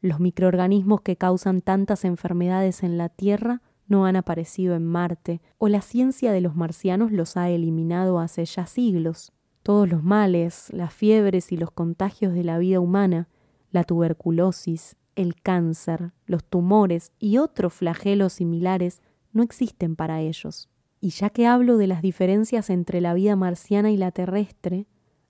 Los 0.00 0.20
microorganismos 0.20 1.00
que 1.00 1.16
causan 1.16 1.60
tantas 1.60 2.04
enfermedades 2.04 2.82
en 2.82 2.98
la 2.98 3.08
Tierra 3.08 3.62
no 3.88 4.06
han 4.06 4.16
aparecido 4.16 4.76
en 4.76 4.84
Marte, 4.84 5.40
o 5.58 5.68
la 5.68 5.80
ciencia 5.80 6.30
de 6.30 6.40
los 6.40 6.54
marcianos 6.54 7.10
los 7.10 7.36
ha 7.36 7.48
eliminado 7.48 8.20
hace 8.20 8.44
ya 8.44 8.66
siglos. 8.66 9.32
Todos 9.62 9.88
los 9.88 10.02
males, 10.02 10.68
las 10.72 10.92
fiebres 10.92 11.52
y 11.52 11.56
los 11.56 11.70
contagios 11.70 12.32
de 12.32 12.44
la 12.44 12.58
vida 12.58 12.80
humana, 12.80 13.28
la 13.70 13.84
tuberculosis, 13.84 14.96
el 15.16 15.40
cáncer, 15.40 16.12
los 16.26 16.44
tumores 16.44 17.12
y 17.18 17.38
otros 17.38 17.74
flagelos 17.74 18.34
similares 18.34 19.02
no 19.32 19.42
existen 19.42 19.96
para 19.96 20.20
ellos. 20.20 20.68
Y 21.00 21.10
ya 21.10 21.30
que 21.30 21.46
hablo 21.46 21.76
de 21.76 21.86
las 21.86 22.02
diferencias 22.02 22.70
entre 22.70 23.00
la 23.00 23.14
vida 23.14 23.36
marciana 23.36 23.90
y 23.90 23.96
la 23.96 24.10
terrestre, 24.10 24.86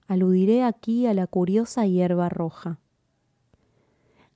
aludiré 0.07 0.63
aquí 0.63 1.07
a 1.07 1.15
la 1.15 1.27
curiosa 1.27 1.87
hierba 1.87 2.29
roja. 2.29 2.79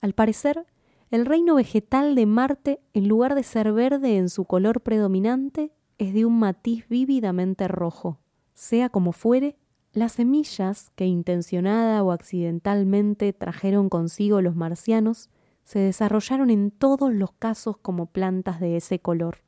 Al 0.01 0.13
parecer, 0.13 0.67
el 1.11 1.27
reino 1.27 1.55
vegetal 1.55 2.15
de 2.15 2.27
Marte, 2.27 2.81
en 2.93 3.09
lugar 3.09 3.35
de 3.35 3.43
ser 3.43 3.73
verde 3.73 4.17
en 4.17 4.29
su 4.29 4.45
color 4.45 4.81
predominante, 4.81 5.73
es 5.99 6.15
de 6.15 6.25
un 6.25 6.39
matiz 6.39 6.89
vívidamente 6.89 7.69
rojo. 7.69 8.19
Sea 8.55 8.89
como 8.89 9.13
fuere, 9.13 9.57
las 9.93 10.13
semillas 10.13 10.91
que 10.95 11.07
intencionada 11.07 12.03
o 12.03 12.13
accidentalmente 12.13 13.33
trajeron 13.33 13.89
consigo 13.89 14.41
los 14.41 14.57
marcianos 14.57 15.29
se 15.65 15.79
desarrollaron 15.79 16.51
en 16.51 16.71
todos 16.71 17.13
los 17.13 17.33
casos 17.33 17.77
como 17.77 18.07
plantas 18.07 18.59
de 18.59 18.77
ese 18.77 18.99
color. 18.99 19.39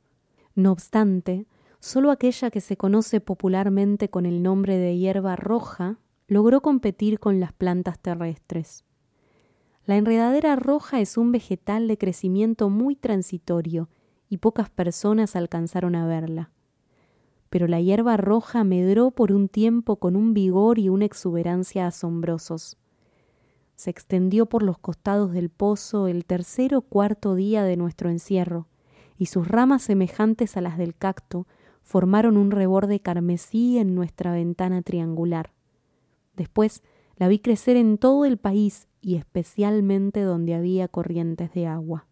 No 0.54 0.70
obstante, 0.70 1.46
solo 1.84 2.10
aquella 2.10 2.50
que 2.50 2.62
se 2.62 2.78
conoce 2.78 3.20
popularmente 3.20 4.08
con 4.08 4.24
el 4.24 4.42
nombre 4.42 4.78
de 4.78 4.96
hierba 4.96 5.36
roja 5.36 5.98
logró 6.26 6.62
competir 6.62 7.20
con 7.20 7.40
las 7.40 7.52
plantas 7.52 7.98
terrestres. 7.98 8.86
La 9.84 9.96
enredadera 9.96 10.56
roja 10.56 11.00
es 11.00 11.18
un 11.18 11.30
vegetal 11.30 11.86
de 11.86 11.98
crecimiento 11.98 12.70
muy 12.70 12.96
transitorio 12.96 13.90
y 14.30 14.38
pocas 14.38 14.70
personas 14.70 15.36
alcanzaron 15.36 15.94
a 15.94 16.06
verla. 16.06 16.50
pero 17.50 17.68
la 17.68 17.80
hierba 17.80 18.16
roja 18.16 18.64
medró 18.64 19.12
por 19.12 19.30
un 19.30 19.48
tiempo 19.48 19.96
con 19.96 20.16
un 20.16 20.32
vigor 20.34 20.80
y 20.80 20.88
una 20.88 21.04
exuberancia 21.04 21.86
asombrosos. 21.86 22.78
Se 23.76 23.90
extendió 23.90 24.46
por 24.46 24.62
los 24.64 24.78
costados 24.78 25.32
del 25.32 25.50
pozo 25.50 26.08
el 26.08 26.24
tercer 26.24 26.74
o 26.74 26.80
cuarto 26.80 27.36
día 27.36 27.62
de 27.62 27.76
nuestro 27.76 28.10
encierro, 28.10 28.66
y 29.18 29.26
sus 29.26 29.46
ramas 29.46 29.82
semejantes 29.82 30.56
a 30.56 30.62
las 30.62 30.78
del 30.78 30.96
cacto 30.96 31.46
formaron 31.84 32.36
un 32.36 32.50
reborde 32.50 32.98
carmesí 32.98 33.78
en 33.78 33.94
nuestra 33.94 34.32
ventana 34.32 34.82
triangular. 34.82 35.52
Después 36.34 36.82
la 37.16 37.28
vi 37.28 37.38
crecer 37.38 37.76
en 37.76 37.98
todo 37.98 38.24
el 38.24 38.38
país 38.38 38.88
y 39.00 39.14
especialmente 39.14 40.22
donde 40.22 40.54
había 40.54 40.88
corrientes 40.88 41.52
de 41.52 41.66
agua. 41.66 42.08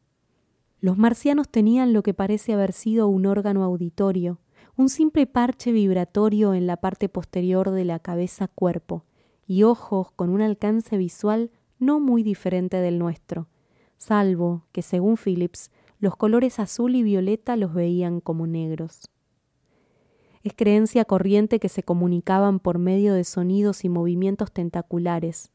Los 0.80 0.98
marcianos 0.98 1.48
tenían 1.48 1.92
lo 1.92 2.02
que 2.02 2.14
parece 2.14 2.52
haber 2.52 2.72
sido 2.72 3.08
un 3.08 3.26
órgano 3.26 3.64
auditorio, 3.64 4.38
un 4.76 4.88
simple 4.88 5.26
parche 5.26 5.72
vibratorio 5.72 6.54
en 6.54 6.66
la 6.66 6.76
parte 6.76 7.08
posterior 7.08 7.70
de 7.70 7.84
la 7.84 7.98
cabeza 7.98 8.48
cuerpo, 8.48 9.04
y 9.46 9.64
ojos 9.64 10.10
con 10.12 10.30
un 10.30 10.40
alcance 10.40 10.96
visual 10.96 11.50
no 11.78 11.98
muy 11.98 12.22
diferente 12.22 12.78
del 12.78 12.98
nuestro, 12.98 13.48
salvo 13.96 14.64
que, 14.72 14.82
según 14.82 15.16
Phillips, 15.16 15.70
los 15.98 16.16
colores 16.16 16.58
azul 16.58 16.94
y 16.94 17.02
violeta 17.02 17.56
los 17.56 17.74
veían 17.74 18.20
como 18.20 18.46
negros. 18.46 19.10
Es 20.42 20.54
creencia 20.54 21.04
corriente 21.04 21.60
que 21.60 21.68
se 21.68 21.82
comunicaban 21.82 22.58
por 22.58 22.78
medio 22.78 23.14
de 23.14 23.24
sonidos 23.24 23.84
y 23.84 23.88
movimientos 23.88 24.50
tentaculares. 24.50 25.52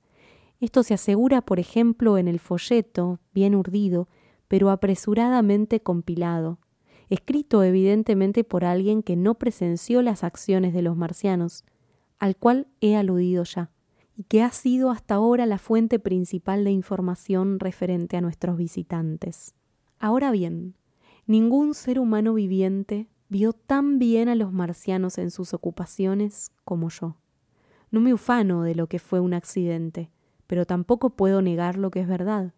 Esto 0.62 0.82
se 0.84 0.93
asegura, 0.93 1.41
por 1.41 1.60
ejemplo, 1.60 2.17
en 2.17 2.28
el 2.28 2.39
folleto, 2.39 3.19
bien 3.34 3.54
urdido, 3.54 4.08
pero 4.47 4.69
apresuradamente 4.69 5.82
compilado, 5.82 6.60
escrito 7.10 7.63
evidentemente 7.63 8.43
por 8.43 8.63
alguien 8.63 9.04
que 9.04 9.15
no 9.15 9.36
presenció 9.36 10.02
las 10.02 10.23
acciones 10.23 10.73
de 10.73 10.82
los 10.82 10.95
marcianos, 10.95 11.65
al 12.17 12.38
cual 12.38 12.67
he 12.82 12.95
aludido 12.95 13.43
ya, 13.43 13.69
y 14.15 14.23
que 14.23 14.41
ha 14.41 14.52
sido 14.52 14.89
hasta 14.89 15.15
ahora 15.15 15.45
la 15.45 15.60
fuente 15.60 16.00
principal 16.00 16.63
de 16.63 16.71
información 16.71 17.60
referente 17.60 18.17
a 18.17 18.21
nuestros 18.21 18.58
visitantes. 18.58 19.54
Ahora 20.00 20.32
bien, 20.32 20.76
ningún 21.28 21.73
ser 21.73 22.00
humano 22.00 22.34
viviente 22.34 23.08
vio 23.29 23.53
tan 23.53 23.99
bien 23.99 24.29
a 24.29 24.35
los 24.35 24.51
marcianos 24.53 25.17
en 25.17 25.31
sus 25.31 25.53
ocupaciones 25.53 26.51
como 26.63 26.89
yo. 26.89 27.17
No 27.91 27.99
me 27.99 28.13
ufano 28.13 28.63
de 28.63 28.75
lo 28.75 28.87
que 28.87 28.99
fue 28.99 29.19
un 29.19 29.33
accidente, 29.33 30.11
pero 30.47 30.65
tampoco 30.65 31.11
puedo 31.11 31.41
negar 31.41 31.77
lo 31.77 31.91
que 31.91 32.01
es 32.01 32.07
verdad 32.07 32.53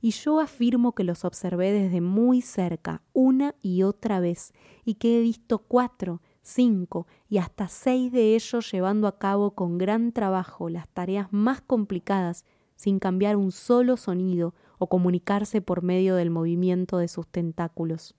y 0.00 0.10
yo 0.12 0.40
afirmo 0.40 0.94
que 0.94 1.04
los 1.04 1.24
observé 1.24 1.72
desde 1.72 2.00
muy 2.00 2.40
cerca, 2.40 3.02
una 3.12 3.54
y 3.62 3.82
otra 3.82 4.20
vez, 4.20 4.52
y 4.84 4.94
que 4.94 5.18
he 5.18 5.20
visto 5.20 5.58
cuatro, 5.58 6.22
cinco 6.42 7.06
y 7.28 7.38
hasta 7.38 7.68
seis 7.68 8.12
de 8.12 8.34
ellos 8.34 8.70
llevando 8.70 9.06
a 9.06 9.18
cabo 9.18 9.54
con 9.54 9.78
gran 9.78 10.12
trabajo 10.12 10.68
las 10.68 10.88
tareas 10.88 11.28
más 11.32 11.60
complicadas 11.60 12.44
sin 12.76 13.00
cambiar 13.00 13.36
un 13.36 13.50
solo 13.50 13.96
sonido 13.96 14.54
o 14.78 14.88
comunicarse 14.88 15.60
por 15.60 15.82
medio 15.82 16.14
del 16.14 16.30
movimiento 16.30 16.98
de 16.98 17.08
sus 17.08 17.26
tentáculos. 17.26 18.14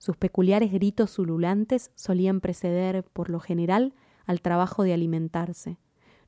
Sus 0.00 0.16
peculiares 0.16 0.72
gritos 0.72 1.18
ululantes 1.18 1.90
solían 1.94 2.40
preceder, 2.40 3.04
por 3.04 3.28
lo 3.28 3.38
general, 3.38 3.92
al 4.24 4.40
trabajo 4.40 4.82
de 4.82 4.94
alimentarse. 4.94 5.76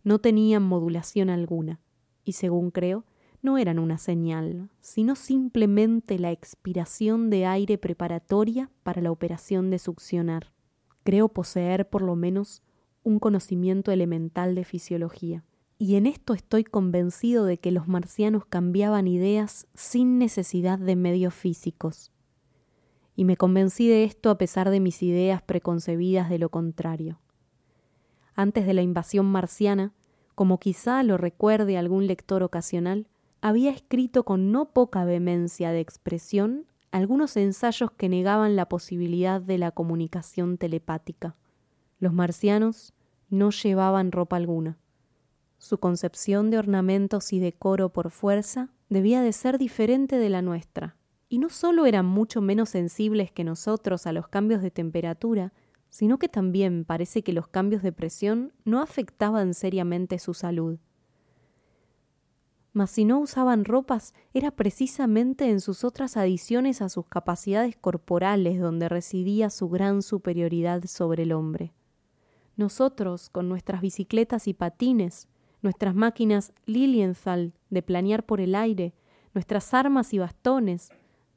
No 0.05 0.19
tenían 0.19 0.63
modulación 0.63 1.31
alguna, 1.31 1.81
y 2.23 2.33
según 2.33 2.71
creo, 2.71 3.07
no 3.41 3.57
eran 3.57 3.79
una 3.79 3.97
señal, 3.97 4.69
sino 4.83 5.17
simplemente 5.17 6.19
la 6.19 6.33
expiración 6.33 7.31
de 7.31 7.47
aire 7.47 7.79
preparatoria 7.79 8.71
para 8.83 9.01
la 9.01 9.11
operación 9.11 9.71
de 9.71 9.79
succionar. 9.79 10.53
Creo 11.03 11.31
poseer 11.31 11.89
por 11.89 12.03
lo 12.03 12.15
menos 12.15 12.63
un 13.05 13.19
conocimiento 13.19 13.91
elemental 13.91 14.55
de 14.55 14.65
fisiología. 14.65 15.45
Y 15.79 15.97
en 15.97 16.07
esto 16.07 16.35
estoy 16.35 16.63
convencido 16.63 17.47
de 17.47 17.59
que 17.59 17.73
los 17.73 17.89
marcianos 17.89 18.45
cambiaban 18.45 19.09
ideas 19.09 19.67
sin 19.73 20.19
necesidad 20.19 20.79
de 20.79 20.95
medios 20.95 21.33
físicos. 21.33 22.12
Y 23.15 23.25
me 23.25 23.37
convencí 23.37 23.89
de 23.89 24.05
esto 24.05 24.31
a 24.31 24.39
pesar 24.39 24.71
de 24.71 24.81
mis 24.81 25.03
ideas 25.03 25.43
preconcebidas 25.43 26.31
de 26.31 26.39
lo 26.39 26.49
contrario. 26.49 27.21
Antes 28.35 28.67
de 28.67 28.75
la 28.75 28.83
invasión 28.83 29.27
marciana, 29.27 29.93
como 30.35 30.59
quizá 30.59 31.03
lo 31.03 31.19
recuerde 31.19 31.77
algún 31.77 32.07
lector 32.07 32.43
ocasional, 32.43 33.07
había 33.41 33.71
escrito 33.71 34.25
con 34.25 34.53
no 34.53 34.71
poca 34.71 35.05
vehemencia 35.05 35.73
de 35.73 35.81
expresión 35.81 36.67
algunos 36.91 37.37
ensayos 37.37 37.91
que 37.91 38.09
negaban 38.09 38.55
la 38.55 38.69
posibilidad 38.69 39.41
de 39.41 39.59
la 39.59 39.73
comunicación 39.73 40.59
telepática. 40.59 41.37
Los 41.99 42.13
marcianos 42.13 42.95
no 43.31 43.51
llevaban 43.51 44.13
ropa 44.13 44.37
alguna. 44.37 44.79
Su 45.59 45.79
concepción 45.79 46.51
de 46.51 46.59
ornamentos 46.59 47.33
y 47.33 47.39
decoro 47.39 47.91
por 47.91 48.11
fuerza 48.11 48.71
debía 48.89 49.23
de 49.23 49.33
ser 49.33 49.59
diferente 49.59 50.19
de 50.19 50.29
la 50.29 50.43
nuestra, 50.43 50.97
y 51.33 51.39
no 51.39 51.49
solo 51.49 51.87
eran 51.87 52.05
mucho 52.05 52.43
menos 52.43 52.69
sensibles 52.69 53.33
que 53.33 53.43
nosotros 53.43 54.07
a 54.07 54.13
los 54.13 54.29
cambios 54.29 54.61
de 54.61 54.71
temperatura, 54.71 55.55
sino 55.89 56.19
que 56.19 56.29
también 56.29 56.85
parece 56.85 57.23
que 57.23 57.33
los 57.33 57.49
cambios 57.49 57.83
de 57.83 57.93
presión 57.93 58.53
no 58.67 58.83
afectaban 58.83 59.55
seriamente 59.55 60.19
su 60.19 60.35
salud 60.35 60.79
mas 62.73 62.91
si 62.91 63.05
no 63.05 63.21
usaban 63.21 63.65
ropas 63.65 64.15
era 64.33 64.51
precisamente 64.51 65.49
en 65.51 65.61
sus 65.61 65.85
otras 65.85 66.17
adiciones 66.17 66.81
a 66.81 66.89
sus 66.89 67.07
capacidades 67.07 67.77
corporales 67.77 68.61
donde 68.61 68.89
residía 68.89 69.51
su 69.51 69.69
gran 69.69 70.03
superioridad 70.03 70.85
sobre 70.87 71.25
el 71.25 71.33
hombre. 71.33 71.73
Nosotros, 72.57 73.29
con 73.29 73.49
nuestras 73.49 73.81
bicicletas 73.81 74.49
y 74.49 74.55
patines, 74.55 75.29
nuestras 75.61 75.95
máquinas 75.95 76.53
Lilienthal 76.65 77.53
de 77.71 77.83
planear 77.83 78.25
por 78.25 78.41
el 78.41 78.55
aire, 78.55 78.95
nuestras 79.35 79.75
armas 79.75 80.13
y 80.15 80.19
bastones, 80.19 80.91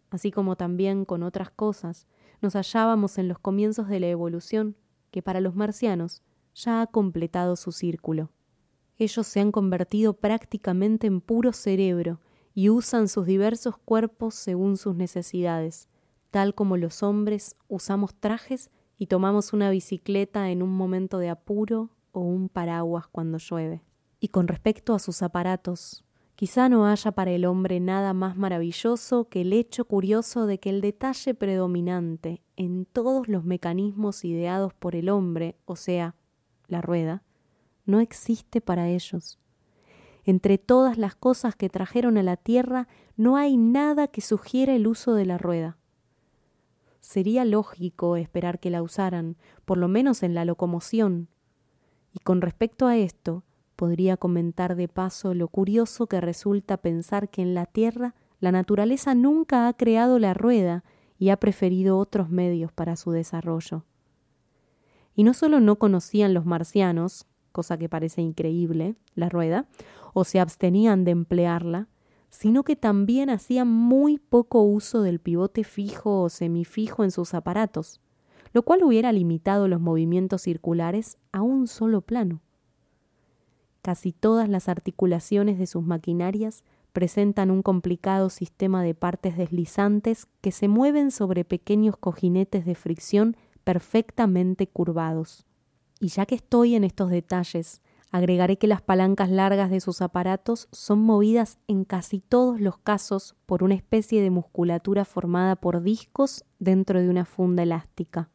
así 0.10 0.32
como 0.32 0.56
también 0.56 1.06
con 1.06 1.24
otras 1.24 1.50
cosas, 1.50 2.08
nos 2.42 2.56
hallábamos 2.56 3.18
en 3.18 3.28
los 3.28 3.40
comienzos 3.40 3.88
de 3.88 4.00
la 4.00 4.08
evolución, 4.08 4.76
que 5.12 5.22
para 5.22 5.42
los 5.42 5.56
marcianos 5.56 6.22
ya 6.54 6.82
ha 6.82 6.88
completado 6.88 7.56
su 7.56 7.72
círculo. 7.72 8.32
Ellos 8.98 9.28
se 9.28 9.42
han 9.42 9.52
convertido 9.52 10.14
prácticamente 10.14 11.08
en 11.08 11.20
puro 11.22 11.52
cerebro 11.52 12.22
y 12.54 12.70
usan 12.70 13.10
sus 13.10 13.26
diversos 13.26 13.78
cuerpos 13.78 14.36
según 14.36 14.78
sus 14.78 14.96
necesidades, 14.96 15.90
tal 16.32 16.56
como 16.56 16.78
los 16.78 17.04
hombres 17.04 17.58
usamos 17.68 18.16
trajes 18.16 18.72
y 18.98 19.08
tomamos 19.08 19.52
una 19.52 19.70
bicicleta 19.70 20.50
en 20.50 20.64
un 20.64 20.72
momento 20.72 21.18
de 21.18 21.30
apuro 21.30 21.90
o 22.14 22.22
un 22.22 22.48
paraguas 22.48 23.08
cuando 23.08 23.38
llueve. 23.38 23.84
Y 24.22 24.30
con 24.30 24.48
respecto 24.48 24.94
a 24.94 25.00
sus 25.00 25.22
aparatos, 25.22 26.05
quizá 26.36 26.70
no 26.70 26.86
haya 26.86 27.12
para 27.12 27.32
el 27.32 27.46
hombre 27.46 27.80
nada 27.80 28.14
más 28.14 28.38
maravilloso 28.38 29.30
que 29.30 29.42
el 29.42 29.54
hecho 29.54 29.86
curioso 29.86 30.46
de 30.46 30.60
que 30.60 30.70
el 30.70 30.82
detalle 30.82 31.34
predominante 31.34 32.42
en 32.58 32.86
todos 32.86 33.28
los 33.28 33.44
mecanismos 33.44 34.24
ideados 34.26 34.74
por 34.74 34.96
el 34.96 35.10
hombre, 35.10 35.56
o 35.66 35.76
sea, 35.76 36.16
la 36.68 36.82
rueda, 36.82 37.24
no 37.86 38.00
existe 38.00 38.62
para 38.62 38.90
ellos. 38.90 39.40
Entre 40.26 40.58
todas 40.58 40.98
las 40.98 41.16
cosas 41.16 41.56
que 41.56 41.70
trajeron 41.70 42.18
a 42.18 42.24
la 42.24 42.36
tierra 42.36 42.88
no 43.16 43.38
hay 43.38 43.58
nada 43.58 44.08
que 44.08 44.22
sugiera 44.22 44.74
el 44.74 44.88
uso 44.88 45.14
de 45.14 45.26
la 45.26 45.38
rueda. 45.38 45.78
Sería 47.00 47.46
lógico 47.46 48.16
esperar 48.16 48.60
que 48.60 48.72
la 48.72 48.82
usaran, 48.82 49.38
por 49.64 49.78
lo 49.78 49.88
menos 49.88 50.24
en 50.24 50.34
la 50.34 50.44
locomoción. 50.44 51.30
Y 52.12 52.20
con 52.20 52.42
respecto 52.42 52.88
a 52.88 52.98
esto, 52.98 53.44
podría 53.76 54.18
comentar 54.18 54.76
de 54.76 54.88
paso 54.88 55.34
lo 55.34 55.48
curioso 55.48 56.08
que 56.08 56.22
resulta 56.22 56.78
pensar 56.78 57.30
que 57.30 57.42
en 57.42 57.54
la 57.54 57.66
Tierra 57.66 58.16
la 58.40 58.52
naturaleza 58.52 59.16
nunca 59.16 59.68
ha 59.68 59.74
creado 59.74 60.20
la 60.20 60.34
rueda 60.34 60.84
y 61.18 61.30
ha 61.30 61.38
preferido 61.38 61.98
otros 61.98 62.30
medios 62.30 62.72
para 62.72 62.96
su 62.96 63.12
desarrollo. 63.12 63.84
Y 65.16 65.24
no 65.24 65.34
solo 65.34 65.60
no 65.60 65.78
conocían 65.78 66.34
los 66.34 66.46
marcianos, 66.46 67.26
cosa 67.52 67.78
que 67.78 67.88
parece 67.88 68.22
increíble, 68.22 68.96
la 69.16 69.30
rueda, 69.30 69.68
o 70.14 70.26
se 70.26 70.40
abstenían 70.40 71.06
de 71.06 71.12
emplearla, 71.12 71.88
sino 72.30 72.64
que 72.64 72.76
también 72.76 73.30
hacían 73.30 73.70
muy 73.70 74.18
poco 74.18 74.62
uso 74.62 75.02
del 75.02 75.20
pivote 75.20 75.64
fijo 75.64 76.22
o 76.22 76.30
semifijo 76.30 77.06
en 77.06 77.12
sus 77.12 77.34
aparatos, 77.34 78.02
lo 78.52 78.64
cual 78.64 78.84
hubiera 78.84 79.14
limitado 79.14 79.70
los 79.70 79.80
movimientos 79.80 80.42
circulares 80.42 81.18
a 81.32 81.42
un 81.42 81.68
solo 81.68 82.02
plano. 82.02 82.42
Casi 83.86 84.14
todas 84.14 84.50
las 84.50 84.68
articulaciones 84.68 85.60
de 85.60 85.68
sus 85.68 85.84
maquinarias 85.84 86.64
presentan 86.92 87.52
un 87.52 87.62
complicado 87.62 88.32
sistema 88.32 88.82
de 88.82 88.96
partes 88.96 89.38
deslizantes 89.38 90.28
que 90.42 90.52
se 90.52 90.68
mueven 90.68 91.12
sobre 91.12 91.46
pequeños 91.46 91.96
cojinetes 91.96 92.66
de 92.66 92.74
fricción 92.74 93.38
perfectamente 93.64 94.66
curvados. 94.66 95.46
Y 96.00 96.08
ya 96.08 96.26
que 96.26 96.34
estoy 96.34 96.74
en 96.74 96.84
estos 96.84 97.12
detalles, 97.12 97.84
agregaré 98.10 98.58
que 98.58 98.66
las 98.66 98.82
palancas 98.82 99.30
largas 99.30 99.70
de 99.70 99.80
sus 99.80 100.02
aparatos 100.02 100.68
son 100.72 101.04
movidas 101.04 101.60
en 101.68 101.84
casi 101.86 102.22
todos 102.22 102.60
los 102.60 102.80
casos 102.80 103.36
por 103.46 103.62
una 103.62 103.76
especie 103.76 104.20
de 104.20 104.32
musculatura 104.32 105.06
formada 105.06 105.56
por 105.56 105.84
discos 105.84 106.44
dentro 106.58 107.00
de 107.00 107.08
una 107.08 107.26
funda 107.26 107.62
elástica. 107.62 108.32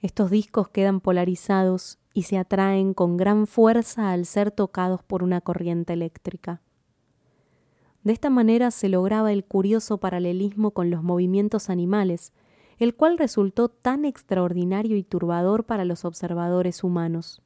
Estos 0.00 0.30
discos 0.30 0.70
quedan 0.70 1.00
polarizados 1.00 1.98
y 2.16 2.22
se 2.22 2.38
atraen 2.38 2.94
con 2.94 3.18
gran 3.18 3.46
fuerza 3.46 4.10
al 4.10 4.24
ser 4.24 4.50
tocados 4.50 5.02
por 5.02 5.22
una 5.22 5.42
corriente 5.42 5.92
eléctrica. 5.92 6.62
De 8.04 8.14
esta 8.14 8.30
manera 8.30 8.70
se 8.70 8.88
lograba 8.88 9.34
el 9.34 9.44
curioso 9.44 9.98
paralelismo 9.98 10.70
con 10.70 10.88
los 10.88 11.02
movimientos 11.02 11.68
animales, 11.68 12.32
el 12.78 12.94
cual 12.94 13.18
resultó 13.18 13.68
tan 13.68 14.06
extraordinario 14.06 14.96
y 14.96 15.02
turbador 15.02 15.64
para 15.64 15.84
los 15.84 16.06
observadores 16.06 16.82
humanos. 16.82 17.42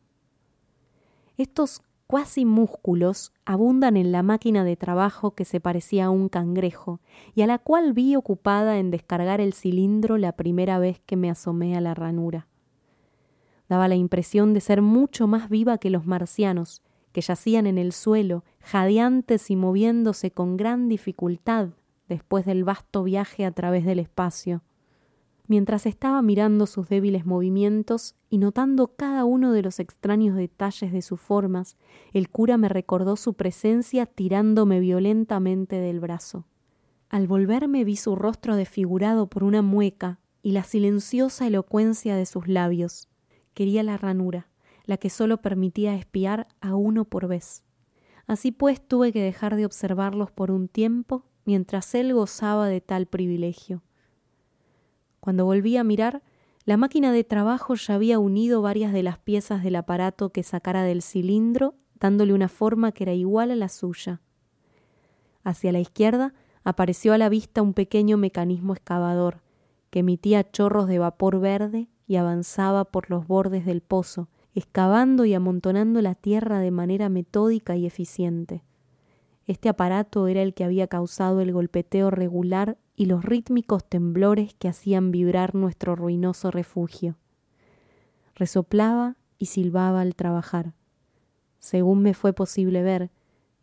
Estos 1.37 1.83
cuasi 2.07 2.45
músculos 2.45 3.33
abundan 3.45 3.97
en 3.97 4.13
la 4.13 4.23
máquina 4.23 4.63
de 4.63 4.77
trabajo 4.77 5.33
que 5.35 5.45
se 5.45 5.59
parecía 5.59 6.05
a 6.05 6.11
un 6.11 6.29
cangrejo 6.29 7.01
y 7.35 7.43
a 7.43 7.49
la 7.49 7.59
cual 7.59 7.93
vi 7.93 8.15
ocupada 8.15 8.79
en 8.79 8.93
descargar 8.93 9.41
el 9.41 9.53
cilindro 9.53 10.17
la 10.17 10.31
primera 10.31 10.79
vez 10.79 11.01
que 11.07 11.17
me 11.17 11.29
asomé 11.29 11.77
a 11.77 11.81
la 11.81 11.95
ranura. 11.95 12.47
Daba 13.71 13.87
la 13.87 13.95
impresión 13.95 14.53
de 14.53 14.61
ser 14.61 14.83
mucho 14.83 15.29
más 15.29 15.49
viva 15.49 15.79
que 15.79 15.91
los 15.91 16.05
marcianos, 16.05 16.83
que 17.13 17.21
yacían 17.21 17.69
en 17.69 17.79
el 17.79 17.93
suelo, 17.93 18.43
jadeantes 18.59 19.49
y 19.49 19.55
moviéndose 19.55 20.33
con 20.33 20.57
gran 20.57 20.89
dificultad 20.89 21.69
después 22.09 22.45
del 22.45 22.65
vasto 22.65 23.05
viaje 23.05 23.45
a 23.45 23.53
través 23.53 23.85
del 23.85 24.01
espacio. 24.01 24.65
Mientras 25.47 25.87
estaba 25.87 26.21
mirando 26.21 26.67
sus 26.67 26.89
débiles 26.89 27.27
movimientos 27.27 28.17
y 28.29 28.39
notando 28.39 28.89
cada 28.97 29.25
uno 29.25 29.53
de 29.53 29.63
los 29.63 29.79
extraños 29.79 30.35
detalles 30.35 30.93
de 30.93 31.01
sus 31.01 31.21
formas, 31.21 31.77
el 32.13 32.29
cura 32.29 32.57
me 32.57 32.69
recordó 32.69 33.15
su 33.15 33.35
presencia 33.35 34.05
tirándome 34.05 34.81
violentamente 34.81 35.77
del 35.77 36.01
brazo. 36.01 36.45
Al 37.09 37.29
volverme 37.29 37.85
vi 37.85 37.95
su 37.95 38.17
rostro 38.17 38.57
desfigurado 38.57 39.29
por 39.29 39.45
una 39.45 39.63
mueca 39.63 40.19
y 40.43 40.53
la 40.53 40.65
silenciosa 40.65 41.47
elocuencia 41.47 42.17
de 42.17 42.27
sus 42.27 42.49
labios. 42.49 43.10
Quería 43.61 43.83
la 43.83 43.99
ranura, 43.99 44.49
la 44.87 44.97
que 44.97 45.11
solo 45.11 45.43
permitía 45.43 45.95
espiar 45.95 46.49
a 46.63 46.77
uno 46.77 47.05
por 47.05 47.29
vez. 47.29 47.63
Así 48.27 48.53
pues 48.53 48.81
tuve 48.81 49.13
que 49.13 49.21
dejar 49.23 49.55
de 49.55 49.67
observarlos 49.67 50.31
por 50.31 50.51
un 50.51 50.67
tiempo 50.67 51.27
mientras 51.45 51.95
él 51.95 52.15
gozaba 52.15 52.69
de 52.69 52.81
tal 52.81 53.05
privilegio. 53.05 53.83
Cuando 55.21 55.45
volví 55.45 55.77
a 55.77 55.85
mirar, 55.85 56.23
la 56.65 56.79
máquina 56.79 57.13
de 57.13 57.23
trabajo 57.23 57.75
ya 57.75 57.97
había 57.97 58.19
unido 58.19 58.63
varias 58.63 58.95
de 58.95 59.03
las 59.03 59.19
piezas 59.19 59.63
del 59.63 59.77
aparato 59.77 60.31
que 60.31 60.43
sacara 60.43 60.83
del 60.83 61.03
cilindro, 61.03 61.75
dándole 61.97 62.33
una 62.33 62.49
forma 62.49 62.93
que 62.93 63.05
era 63.05 63.13
igual 63.13 63.51
a 63.51 63.57
la 63.57 63.69
suya. 63.69 64.23
Hacia 65.45 65.71
la 65.71 65.81
izquierda 65.81 66.33
apareció 66.65 67.13
a 67.13 67.19
la 67.19 67.29
vista 67.29 67.61
un 67.61 67.75
pequeño 67.75 68.17
mecanismo 68.17 68.73
excavador, 68.73 69.43
que 69.91 69.99
emitía 69.99 70.51
chorros 70.51 70.89
de 70.89 70.99
vapor 70.99 71.41
verde 71.41 71.89
y 72.11 72.17
avanzaba 72.17 72.87
por 72.87 73.09
los 73.09 73.29
bordes 73.29 73.65
del 73.65 73.83
pozo, 73.83 74.27
excavando 74.53 75.27
y 75.27 75.35
amontonando 75.35 76.03
la 76.03 76.17
tierra 76.17 76.59
de 76.59 76.73
manera 76.73 77.09
metódica 77.09 77.77
y 77.77 77.87
eficiente. 77.87 78.65
Este 79.47 79.69
aparato 79.69 80.27
era 80.27 80.43
el 80.43 80.53
que 80.53 80.65
había 80.65 80.89
causado 80.89 81.41
el 81.41 81.53
golpeteo 81.53 82.11
regular 82.11 82.79
y 82.97 83.07
los 83.07 83.25
rítmicos 83.25 83.85
temblores 83.89 84.55
que 84.55 84.67
hacían 84.67 85.13
vibrar 85.13 85.55
nuestro 85.55 85.95
ruinoso 85.95 86.51
refugio. 86.51 87.17
Resoplaba 88.35 89.15
y 89.39 89.47
silbaba 89.47 90.01
al 90.01 90.17
trabajar. 90.17 90.75
Según 91.61 92.03
me 92.03 92.15
fue 92.15 92.33
posible 92.33 92.83
ver, 92.83 93.13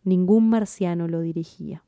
ningún 0.06 0.50
marciano 0.50 1.10
lo 1.10 1.20
dirigía. 1.20 1.84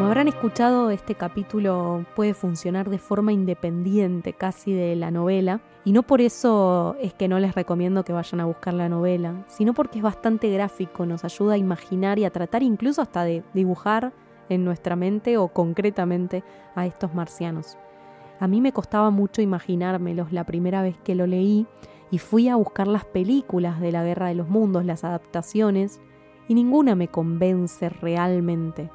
Como 0.00 0.08
habrán 0.08 0.28
escuchado, 0.28 0.88
este 0.88 1.14
capítulo 1.14 2.06
puede 2.16 2.32
funcionar 2.32 2.88
de 2.88 2.96
forma 2.96 3.34
independiente 3.34 4.32
casi 4.32 4.72
de 4.72 4.96
la 4.96 5.10
novela, 5.10 5.60
y 5.84 5.92
no 5.92 6.04
por 6.04 6.22
eso 6.22 6.96
es 7.02 7.12
que 7.12 7.28
no 7.28 7.38
les 7.38 7.54
recomiendo 7.54 8.02
que 8.02 8.14
vayan 8.14 8.40
a 8.40 8.46
buscar 8.46 8.72
la 8.72 8.88
novela, 8.88 9.44
sino 9.46 9.74
porque 9.74 9.98
es 9.98 10.02
bastante 10.02 10.50
gráfico, 10.50 11.04
nos 11.04 11.22
ayuda 11.22 11.52
a 11.52 11.58
imaginar 11.58 12.18
y 12.18 12.24
a 12.24 12.30
tratar 12.30 12.62
incluso 12.62 13.02
hasta 13.02 13.24
de 13.24 13.44
dibujar 13.52 14.14
en 14.48 14.64
nuestra 14.64 14.96
mente 14.96 15.36
o 15.36 15.48
concretamente 15.48 16.44
a 16.74 16.86
estos 16.86 17.12
marcianos. 17.12 17.76
A 18.38 18.48
mí 18.48 18.62
me 18.62 18.72
costaba 18.72 19.10
mucho 19.10 19.42
imaginármelos 19.42 20.32
la 20.32 20.44
primera 20.44 20.80
vez 20.80 20.96
que 21.04 21.14
lo 21.14 21.26
leí 21.26 21.66
y 22.10 22.16
fui 22.16 22.48
a 22.48 22.56
buscar 22.56 22.88
las 22.88 23.04
películas 23.04 23.82
de 23.82 23.92
la 23.92 24.02
Guerra 24.02 24.28
de 24.28 24.34
los 24.34 24.48
Mundos, 24.48 24.86
las 24.86 25.04
adaptaciones, 25.04 26.00
y 26.48 26.54
ninguna 26.54 26.94
me 26.94 27.08
convence 27.08 27.90
realmente 27.90 28.88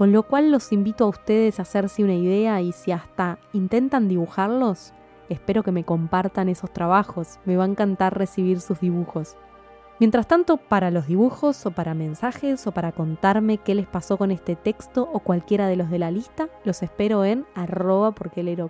con 0.00 0.12
lo 0.12 0.22
cual 0.22 0.50
los 0.50 0.72
invito 0.72 1.04
a 1.04 1.08
ustedes 1.08 1.58
a 1.58 1.62
hacerse 1.62 2.02
una 2.02 2.14
idea 2.14 2.62
y 2.62 2.72
si 2.72 2.90
hasta 2.90 3.38
intentan 3.52 4.08
dibujarlos, 4.08 4.94
espero 5.28 5.62
que 5.62 5.72
me 5.72 5.84
compartan 5.84 6.48
esos 6.48 6.72
trabajos, 6.72 7.38
me 7.44 7.58
va 7.58 7.64
a 7.64 7.68
encantar 7.68 8.16
recibir 8.16 8.62
sus 8.62 8.80
dibujos. 8.80 9.36
Mientras 9.98 10.26
tanto, 10.26 10.56
para 10.56 10.90
los 10.90 11.06
dibujos 11.06 11.66
o 11.66 11.72
para 11.72 11.92
mensajes 11.92 12.66
o 12.66 12.72
para 12.72 12.92
contarme 12.92 13.58
qué 13.58 13.74
les 13.74 13.86
pasó 13.86 14.16
con 14.16 14.30
este 14.30 14.56
texto 14.56 15.06
o 15.12 15.18
cualquiera 15.18 15.68
de 15.68 15.76
los 15.76 15.90
de 15.90 15.98
la 15.98 16.10
lista, 16.10 16.48
los 16.64 16.82
espero 16.82 17.26
en 17.26 17.44
arroba 17.54 18.12
porque 18.12 18.42
leer. 18.42 18.64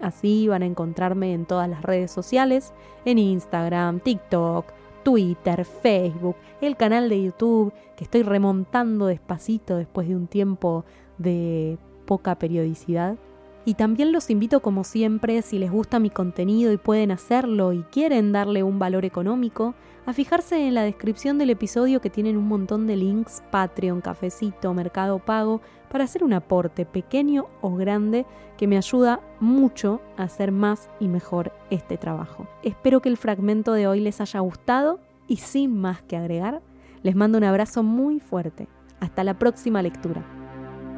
Así 0.00 0.48
van 0.48 0.62
a 0.62 0.66
encontrarme 0.66 1.32
en 1.32 1.46
todas 1.46 1.68
las 1.68 1.82
redes 1.82 2.10
sociales, 2.10 2.74
en 3.04 3.18
Instagram, 3.18 4.00
TikTok, 4.00 4.66
Twitter, 5.02 5.64
Facebook, 5.64 6.36
el 6.60 6.76
canal 6.76 7.08
de 7.08 7.22
YouTube, 7.22 7.72
que 7.96 8.04
estoy 8.04 8.22
remontando 8.22 9.06
despacito 9.06 9.76
después 9.76 10.08
de 10.08 10.16
un 10.16 10.26
tiempo 10.26 10.84
de 11.18 11.78
poca 12.06 12.36
periodicidad. 12.38 13.16
Y 13.64 13.74
también 13.74 14.10
los 14.10 14.28
invito, 14.28 14.60
como 14.60 14.82
siempre, 14.82 15.40
si 15.42 15.58
les 15.58 15.70
gusta 15.70 16.00
mi 16.00 16.10
contenido 16.10 16.72
y 16.72 16.78
pueden 16.78 17.12
hacerlo 17.12 17.72
y 17.72 17.82
quieren 17.84 18.32
darle 18.32 18.64
un 18.64 18.80
valor 18.80 19.04
económico, 19.04 19.74
a 20.04 20.12
fijarse 20.12 20.66
en 20.66 20.74
la 20.74 20.82
descripción 20.82 21.38
del 21.38 21.50
episodio 21.50 22.00
que 22.00 22.10
tienen 22.10 22.36
un 22.36 22.48
montón 22.48 22.88
de 22.88 22.96
links, 22.96 23.42
Patreon, 23.52 24.00
Cafecito, 24.00 24.74
Mercado 24.74 25.20
Pago, 25.20 25.60
para 25.92 26.04
hacer 26.04 26.24
un 26.24 26.32
aporte 26.32 26.86
pequeño 26.86 27.48
o 27.60 27.76
grande 27.76 28.24
que 28.56 28.66
me 28.66 28.78
ayuda 28.78 29.20
mucho 29.40 30.00
a 30.16 30.22
hacer 30.22 30.50
más 30.50 30.88
y 30.98 31.06
mejor 31.06 31.52
este 31.68 31.98
trabajo. 31.98 32.48
Espero 32.62 33.02
que 33.02 33.10
el 33.10 33.18
fragmento 33.18 33.74
de 33.74 33.86
hoy 33.86 34.00
les 34.00 34.22
haya 34.22 34.40
gustado 34.40 35.00
y 35.28 35.36
sin 35.36 35.78
más 35.78 36.00
que 36.00 36.16
agregar, 36.16 36.62
les 37.02 37.14
mando 37.14 37.36
un 37.36 37.44
abrazo 37.44 37.82
muy 37.82 38.20
fuerte. 38.20 38.68
Hasta 39.00 39.22
la 39.22 39.38
próxima 39.38 39.82
lectura. 39.82 40.24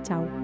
Chao. 0.05 0.44